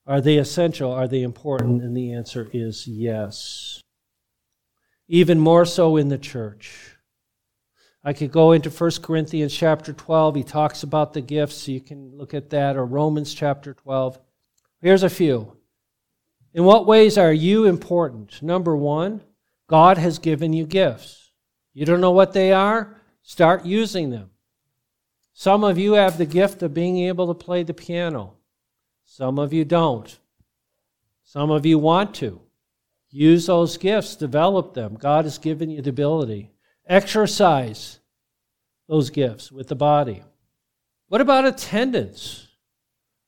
Are 0.05 0.21
they 0.21 0.37
essential? 0.37 0.91
Are 0.91 1.07
they 1.07 1.23
important? 1.23 1.81
And 1.81 1.95
the 1.95 2.13
answer 2.13 2.49
is 2.53 2.87
yes. 2.87 3.81
Even 5.07 5.39
more 5.39 5.65
so 5.65 5.97
in 5.97 6.09
the 6.09 6.17
church. 6.17 6.95
I 8.03 8.13
could 8.13 8.31
go 8.31 8.51
into 8.51 8.69
1 8.69 8.91
Corinthians 9.01 9.55
chapter 9.55 9.93
12. 9.93 10.35
He 10.35 10.43
talks 10.43 10.83
about 10.83 11.13
the 11.13 11.21
gifts, 11.21 11.67
you 11.67 11.81
can 11.81 12.15
look 12.15 12.35
at 12.35 12.51
that, 12.51 12.75
or 12.75 12.85
Romans 12.85 13.33
chapter 13.33 13.73
12. 13.73 14.19
Here's 14.81 15.01
a 15.01 15.09
few. 15.09 15.54
In 16.55 16.63
what 16.63 16.87
ways 16.87 17.17
are 17.17 17.33
you 17.33 17.65
important? 17.65 18.41
Number 18.41 18.77
one, 18.77 19.19
God 19.67 19.97
has 19.97 20.19
given 20.19 20.53
you 20.53 20.65
gifts. 20.65 21.31
You 21.73 21.85
don't 21.85 21.99
know 21.99 22.11
what 22.11 22.31
they 22.31 22.53
are? 22.53 22.95
Start 23.23 23.65
using 23.65 24.09
them. 24.09 24.29
Some 25.33 25.65
of 25.65 25.77
you 25.77 25.93
have 25.93 26.17
the 26.17 26.25
gift 26.25 26.63
of 26.63 26.73
being 26.73 26.97
able 26.99 27.27
to 27.27 27.33
play 27.33 27.63
the 27.63 27.73
piano. 27.73 28.35
Some 29.03 29.37
of 29.37 29.51
you 29.51 29.65
don't. 29.65 30.17
Some 31.25 31.51
of 31.51 31.65
you 31.65 31.77
want 31.77 32.15
to. 32.15 32.39
Use 33.09 33.47
those 33.47 33.75
gifts, 33.75 34.15
develop 34.15 34.73
them. 34.73 34.95
God 34.95 35.25
has 35.25 35.37
given 35.37 35.69
you 35.69 35.81
the 35.81 35.89
ability. 35.89 36.51
Exercise 36.87 37.99
those 38.87 39.09
gifts 39.09 39.51
with 39.51 39.67
the 39.67 39.75
body. 39.75 40.23
What 41.09 41.19
about 41.19 41.43
attendance? 41.43 42.47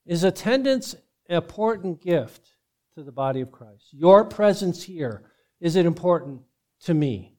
Is 0.05 0.23
attendance 0.23 0.93
an 1.28 1.36
important 1.36 2.01
gift 2.01 2.51
to 2.97 3.03
the 3.03 3.11
body 3.11 3.41
of 3.41 3.51
Christ? 3.51 3.93
Your 3.93 4.25
presence 4.25 4.81
here, 4.81 5.21
is 5.61 5.75
it 5.75 5.85
important 5.85 6.41
to 6.81 6.95
me? 6.95 7.37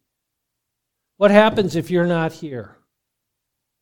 What 1.17 1.33
happens 1.33 1.75
if 1.75 1.91
you're 1.91 2.07
not 2.07 2.33
here? 2.33 2.77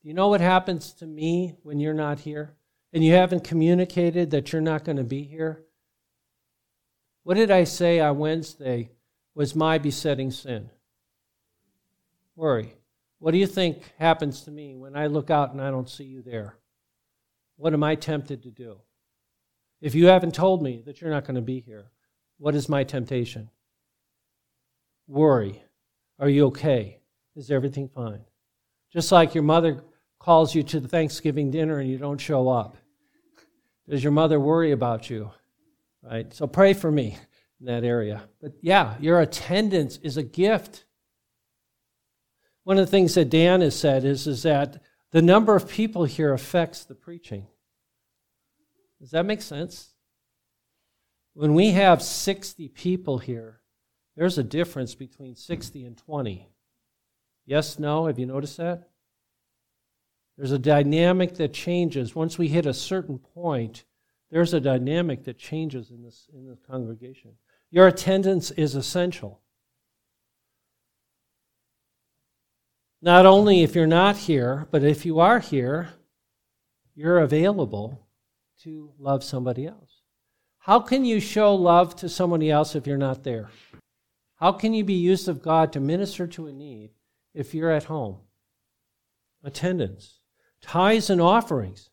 Do 0.01 0.07
you 0.07 0.15
know 0.15 0.27
what 0.27 0.41
happens 0.41 0.91
to 0.93 1.05
me 1.05 1.53
when 1.61 1.79
you're 1.79 1.93
not 1.93 2.19
here? 2.19 2.55
And 2.93 3.03
you 3.03 3.13
haven't 3.13 3.43
communicated 3.43 4.31
that 4.31 4.51
you're 4.51 4.61
not 4.61 4.85
going 4.85 4.97
to 4.97 5.03
be 5.03 5.21
here? 5.21 5.65
What 7.21 7.35
did 7.35 7.51
I 7.51 7.63
say 7.63 7.99
on 7.99 8.17
Wednesday 8.17 8.89
was 9.35 9.55
my 9.55 9.77
besetting 9.77 10.31
sin? 10.31 10.71
Worry. 12.35 12.73
What 13.19 13.33
do 13.33 13.37
you 13.37 13.45
think 13.45 13.93
happens 13.99 14.41
to 14.45 14.51
me 14.51 14.75
when 14.75 14.95
I 14.95 15.05
look 15.05 15.29
out 15.29 15.51
and 15.51 15.61
I 15.61 15.69
don't 15.69 15.89
see 15.89 16.05
you 16.05 16.23
there? 16.23 16.57
What 17.55 17.73
am 17.73 17.83
I 17.83 17.93
tempted 17.93 18.41
to 18.43 18.49
do? 18.49 18.79
If 19.81 19.95
you 19.95 20.07
haven't 20.07 20.33
told 20.33 20.63
me 20.63 20.81
that 20.85 21.01
you're 21.01 21.11
not 21.11 21.25
going 21.25 21.35
to 21.35 21.41
be 21.41 21.59
here, 21.59 21.91
what 22.37 22.55
is 22.55 22.69
my 22.69 22.83
temptation? 22.83 23.49
Worry. 25.07 25.63
Are 26.19 26.29
you 26.29 26.47
okay? 26.47 26.99
Is 27.35 27.51
everything 27.51 27.87
fine? 27.87 28.21
Just 28.91 29.11
like 29.11 29.35
your 29.35 29.43
mother 29.43 29.83
calls 30.19 30.55
you 30.55 30.63
to 30.63 30.79
the 30.79 30.87
Thanksgiving 30.87 31.51
dinner 31.51 31.79
and 31.79 31.89
you 31.89 31.97
don't 31.97 32.19
show 32.19 32.49
up. 32.49 32.77
Does 33.87 34.03
your 34.03 34.11
mother 34.11 34.39
worry 34.39 34.71
about 34.71 35.09
you? 35.09 35.31
Right? 36.01 36.33
So 36.33 36.47
pray 36.47 36.73
for 36.73 36.91
me 36.91 37.17
in 37.59 37.67
that 37.67 37.83
area. 37.83 38.23
But 38.41 38.53
yeah, 38.61 38.95
your 38.99 39.21
attendance 39.21 39.97
is 39.97 40.17
a 40.17 40.23
gift. 40.23 40.85
One 42.63 42.77
of 42.77 42.85
the 42.85 42.91
things 42.91 43.13
that 43.15 43.29
Dan 43.29 43.61
has 43.61 43.77
said 43.77 44.03
is, 44.03 44.27
is 44.27 44.43
that 44.43 44.81
the 45.11 45.21
number 45.21 45.55
of 45.55 45.69
people 45.69 46.03
here 46.05 46.33
affects 46.33 46.83
the 46.83 46.95
preaching. 46.95 47.47
Does 48.99 49.11
that 49.11 49.25
make 49.25 49.41
sense? 49.41 49.93
When 51.33 51.53
we 51.53 51.71
have 51.71 52.01
60 52.01 52.67
people 52.69 53.19
here, 53.19 53.61
there's 54.15 54.39
a 54.39 54.43
difference 54.43 54.95
between 54.95 55.35
60 55.35 55.85
and 55.85 55.95
20. 55.95 56.49
Yes, 57.45 57.77
no? 57.77 58.07
Have 58.07 58.17
you 58.17 58.25
noticed 58.25 58.57
that? 58.57 58.89
There's 60.37 60.51
a 60.51 60.59
dynamic 60.59 61.35
that 61.35 61.53
changes. 61.53 62.15
Once 62.15 62.37
we 62.37 62.47
hit 62.47 62.65
a 62.65 62.73
certain 62.73 63.19
point, 63.19 63.85
there's 64.31 64.53
a 64.53 64.59
dynamic 64.59 65.23
that 65.25 65.37
changes 65.37 65.91
in 65.91 66.03
this, 66.03 66.27
in 66.33 66.47
this 66.47 66.59
congregation. 66.67 67.31
Your 67.69 67.87
attendance 67.87 68.51
is 68.51 68.75
essential. 68.75 69.41
Not 73.01 73.25
only 73.25 73.61
if 73.61 73.75
you're 73.75 73.87
not 73.87 74.17
here, 74.17 74.67
but 74.71 74.83
if 74.83 75.05
you 75.05 75.19
are 75.19 75.39
here, 75.39 75.89
you're 76.95 77.19
available 77.19 78.06
to 78.63 78.91
love 78.97 79.23
somebody 79.23 79.65
else. 79.65 80.01
How 80.59 80.79
can 80.79 81.05
you 81.05 81.19
show 81.19 81.55
love 81.55 81.95
to 81.97 82.09
somebody 82.09 82.51
else 82.51 82.75
if 82.75 82.87
you're 82.87 82.97
not 82.97 83.23
there? 83.23 83.49
How 84.35 84.51
can 84.51 84.73
you 84.73 84.83
be 84.83 84.93
used 84.93 85.27
of 85.27 85.41
God 85.41 85.73
to 85.73 85.79
minister 85.79 86.27
to 86.27 86.47
a 86.47 86.53
need 86.53 86.91
if 87.33 87.53
you're 87.53 87.71
at 87.71 87.85
home? 87.85 88.17
Attendance, 89.43 90.19
tithes 90.61 91.09
and 91.09 91.21
offerings. 91.21 91.89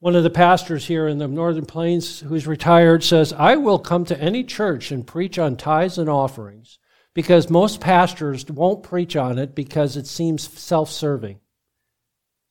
One 0.00 0.16
of 0.16 0.22
the 0.22 0.30
pastors 0.30 0.86
here 0.86 1.08
in 1.08 1.18
the 1.18 1.28
Northern 1.28 1.64
Plains 1.64 2.20
who's 2.20 2.46
retired 2.46 3.02
says, 3.02 3.32
I 3.32 3.56
will 3.56 3.78
come 3.78 4.04
to 4.06 4.20
any 4.20 4.44
church 4.44 4.90
and 4.90 5.06
preach 5.06 5.38
on 5.38 5.56
tithes 5.56 5.96
and 5.96 6.10
offerings 6.10 6.78
because 7.14 7.48
most 7.48 7.80
pastors 7.80 8.44
won't 8.46 8.82
preach 8.82 9.16
on 9.16 9.38
it 9.38 9.54
because 9.54 9.96
it 9.96 10.06
seems 10.06 10.46
self 10.58 10.90
serving. 10.90 11.40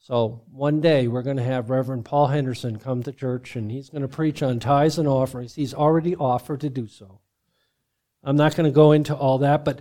So 0.03 0.41
one 0.51 0.81
day 0.81 1.07
we're 1.07 1.21
going 1.21 1.37
to 1.37 1.43
have 1.43 1.69
Reverend 1.69 2.03
Paul 2.03 2.27
Henderson 2.27 2.77
come 2.77 3.03
to 3.03 3.13
church 3.13 3.55
and 3.55 3.71
he's 3.71 3.89
going 3.89 4.01
to 4.01 4.09
preach 4.09 4.43
on 4.43 4.59
tithes 4.59 4.97
and 4.97 5.07
offerings. 5.07 5.55
He's 5.55 5.73
already 5.73 6.13
offered 6.13 6.59
to 6.59 6.69
do 6.69 6.89
so. 6.89 7.21
I'm 8.21 8.35
not 8.35 8.53
going 8.53 8.69
to 8.69 8.75
go 8.75 8.91
into 8.91 9.15
all 9.15 9.37
that, 9.37 9.63
but 9.63 9.79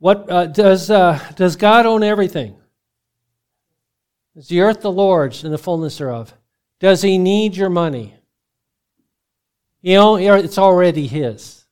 what 0.00 0.28
uh, 0.28 0.46
does 0.46 0.90
uh, 0.90 1.20
does 1.36 1.54
God 1.54 1.86
own 1.86 2.02
everything? 2.02 2.56
Is 4.34 4.48
the 4.48 4.60
earth 4.60 4.80
the 4.80 4.90
Lord's 4.90 5.44
and 5.44 5.54
the 5.54 5.58
fullness 5.58 5.98
thereof? 5.98 6.34
Does 6.80 7.02
he 7.02 7.16
need 7.16 7.56
your 7.56 7.70
money? 7.70 8.16
You 9.82 9.94
know, 9.94 10.16
it's 10.16 10.58
already 10.58 11.06
his. 11.06 11.64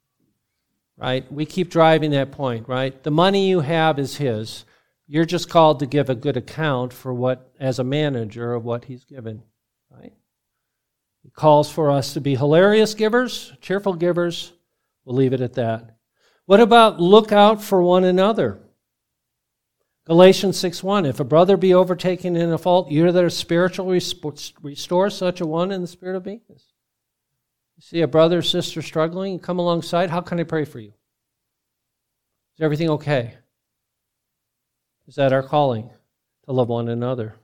Right? 0.97 1.31
We 1.33 1.47
keep 1.47 1.69
driving 1.69 2.13
that 2.13 2.31
point, 2.31 2.69
right? 2.69 3.03
The 3.03 3.11
money 3.11 3.49
you 3.49 3.59
have 3.59 3.99
is 3.99 4.17
his. 4.17 4.65
You're 5.11 5.25
just 5.25 5.49
called 5.49 5.79
to 5.79 5.87
give 5.87 6.11
a 6.11 6.15
good 6.15 6.37
account 6.37 6.93
for 6.93 7.15
what, 7.15 7.51
as 7.59 7.79
a 7.79 7.85
manager, 7.85 8.53
of 8.53 8.65
what 8.65 8.85
he's 8.85 9.05
given. 9.05 9.43
Right? 9.91 10.13
He 11.23 11.31
calls 11.31 11.73
for 11.73 11.91
us 11.91 12.13
to 12.13 12.21
be 12.21 12.37
hilarious 12.37 12.93
givers, 12.93 13.55
cheerful 13.63 13.95
givers. 13.95 14.53
We'll 15.05 15.17
leave 15.17 15.33
it 15.33 15.41
at 15.41 15.55
that. 15.55 15.97
What 16.45 16.61
about 16.61 17.01
look 17.01 17.33
out 17.33 17.63
for 17.63 17.83
one 17.83 18.05
another? 18.05 18.61
Galatians 20.05 20.59
6:1 20.59 21.07
If 21.07 21.21
a 21.21 21.25
brother 21.25 21.57
be 21.57 21.73
overtaken 21.73 22.37
in 22.37 22.53
a 22.53 22.59
fault, 22.59 22.91
you 22.91 23.11
that 23.11 23.25
are 23.25 23.31
spiritual 23.31 23.87
restore 23.87 25.11
such 25.11 25.41
a 25.41 25.47
one 25.47 25.73
in 25.73 25.81
the 25.81 25.87
spirit 25.87 26.17
of 26.17 26.27
meekness. 26.27 26.73
You 27.77 27.83
see 27.83 28.01
a 28.03 28.09
brother 28.09 28.39
or 28.39 28.43
sister 28.43 28.83
struggling, 28.83 29.39
come 29.39 29.59
alongside. 29.59 30.11
How 30.11 30.21
can 30.21 30.39
I 30.39 30.45
pray 30.45 30.67
for 30.67 30.81
you? 30.81 30.93
Is 32.57 32.63
everything 32.63 32.91
okay? 32.91 33.38
Is 35.09 35.15
that 35.15 35.33
our 35.33 35.43
calling 35.43 35.89
to 36.45 36.53
love 36.53 36.69
one 36.69 36.89
another 36.89 37.35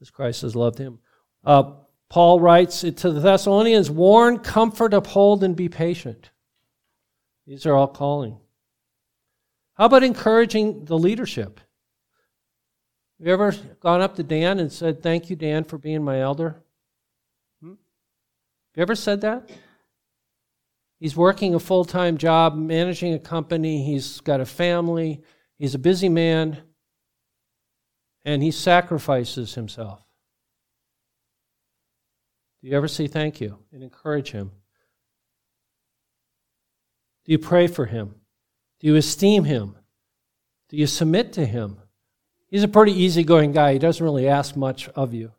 as 0.00 0.10
Christ 0.10 0.42
has 0.42 0.56
loved 0.56 0.78
him? 0.78 0.98
Uh, 1.44 1.74
Paul 2.08 2.40
writes 2.40 2.80
to 2.80 2.90
the 2.90 3.20
Thessalonians 3.20 3.90
warn, 3.90 4.38
comfort, 4.38 4.94
uphold, 4.94 5.44
and 5.44 5.54
be 5.54 5.68
patient. 5.68 6.30
These 7.46 7.66
are 7.66 7.74
all 7.74 7.86
calling. 7.86 8.38
How 9.74 9.86
about 9.86 10.02
encouraging 10.02 10.86
the 10.86 10.98
leadership? 10.98 11.60
Have 13.18 13.26
you 13.26 13.32
ever 13.32 13.54
gone 13.80 14.00
up 14.00 14.16
to 14.16 14.22
Dan 14.22 14.58
and 14.58 14.72
said, 14.72 15.02
Thank 15.02 15.28
you, 15.28 15.36
Dan, 15.36 15.64
for 15.64 15.76
being 15.76 16.02
my 16.02 16.20
elder? 16.20 16.62
Hmm? 17.62 17.68
Have 17.68 18.76
you 18.76 18.82
ever 18.82 18.94
said 18.94 19.20
that? 19.20 19.50
He's 20.98 21.16
working 21.16 21.54
a 21.54 21.60
full 21.60 21.84
time 21.84 22.16
job, 22.16 22.56
managing 22.56 23.12
a 23.12 23.18
company, 23.18 23.84
he's 23.84 24.20
got 24.20 24.40
a 24.40 24.46
family, 24.46 25.22
he's 25.58 25.74
a 25.74 25.78
busy 25.78 26.08
man, 26.08 26.62
and 28.24 28.42
he 28.42 28.50
sacrifices 28.50 29.54
himself. 29.54 30.00
Do 32.60 32.68
you 32.68 32.76
ever 32.76 32.88
say 32.88 33.06
thank 33.06 33.40
you 33.40 33.58
and 33.72 33.82
encourage 33.82 34.30
him? 34.30 34.52
Do 37.24 37.32
you 37.32 37.38
pray 37.38 37.66
for 37.66 37.86
him? 37.86 38.14
Do 38.80 38.86
you 38.86 38.96
esteem 38.96 39.44
him? 39.44 39.76
Do 40.68 40.76
you 40.76 40.86
submit 40.86 41.32
to 41.34 41.46
him? 41.46 41.78
He's 42.48 42.62
a 42.62 42.68
pretty 42.68 42.92
easygoing 42.92 43.52
guy. 43.52 43.72
He 43.72 43.78
doesn't 43.78 44.04
really 44.04 44.28
ask 44.28 44.56
much 44.56 44.88
of 44.90 45.14
you. 45.14 45.32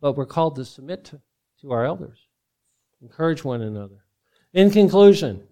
But 0.00 0.12
we're 0.16 0.26
called 0.26 0.56
to 0.56 0.64
submit 0.64 1.04
to, 1.06 1.20
to 1.62 1.72
our 1.72 1.84
elders, 1.84 2.18
encourage 3.02 3.42
one 3.42 3.62
another. 3.62 4.04
In 4.52 4.70
conclusion, 4.70 5.47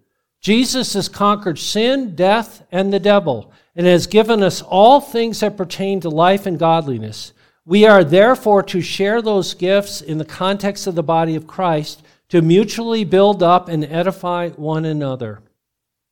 Jesus 0.47 0.93
has 0.93 1.09
conquered 1.09 1.59
sin, 1.59 2.15
death, 2.15 2.63
and 2.71 2.93
the 2.93 3.01
devil, 3.01 3.51
and 3.75 3.85
has 3.85 4.07
given 4.07 4.41
us 4.41 4.61
all 4.61 5.01
things 5.01 5.41
that 5.41 5.57
pertain 5.57 5.99
to 5.99 6.09
life 6.09 6.45
and 6.45 6.57
godliness. 6.57 7.33
We 7.65 7.85
are 7.85 8.01
therefore 8.01 8.63
to 8.63 8.79
share 8.79 9.21
those 9.21 9.53
gifts 9.53 9.99
in 9.99 10.19
the 10.19 10.23
context 10.23 10.87
of 10.87 10.95
the 10.95 11.03
body 11.03 11.35
of 11.35 11.47
Christ 11.47 12.01
to 12.29 12.41
mutually 12.41 13.03
build 13.03 13.43
up 13.43 13.67
and 13.67 13.83
edify 13.83 14.47
one 14.51 14.85
another. 14.85 15.41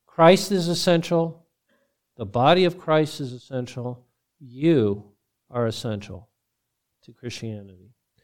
Christ 0.05 0.51
is 0.51 0.67
essential, 0.67 1.45
the 2.17 2.25
body 2.25 2.65
of 2.65 2.77
Christ 2.77 3.21
is 3.21 3.31
essential. 3.31 4.05
You 4.41 5.13
are 5.49 5.65
essential 5.65 6.27
to 7.03 7.13
Christianity. 7.13 7.94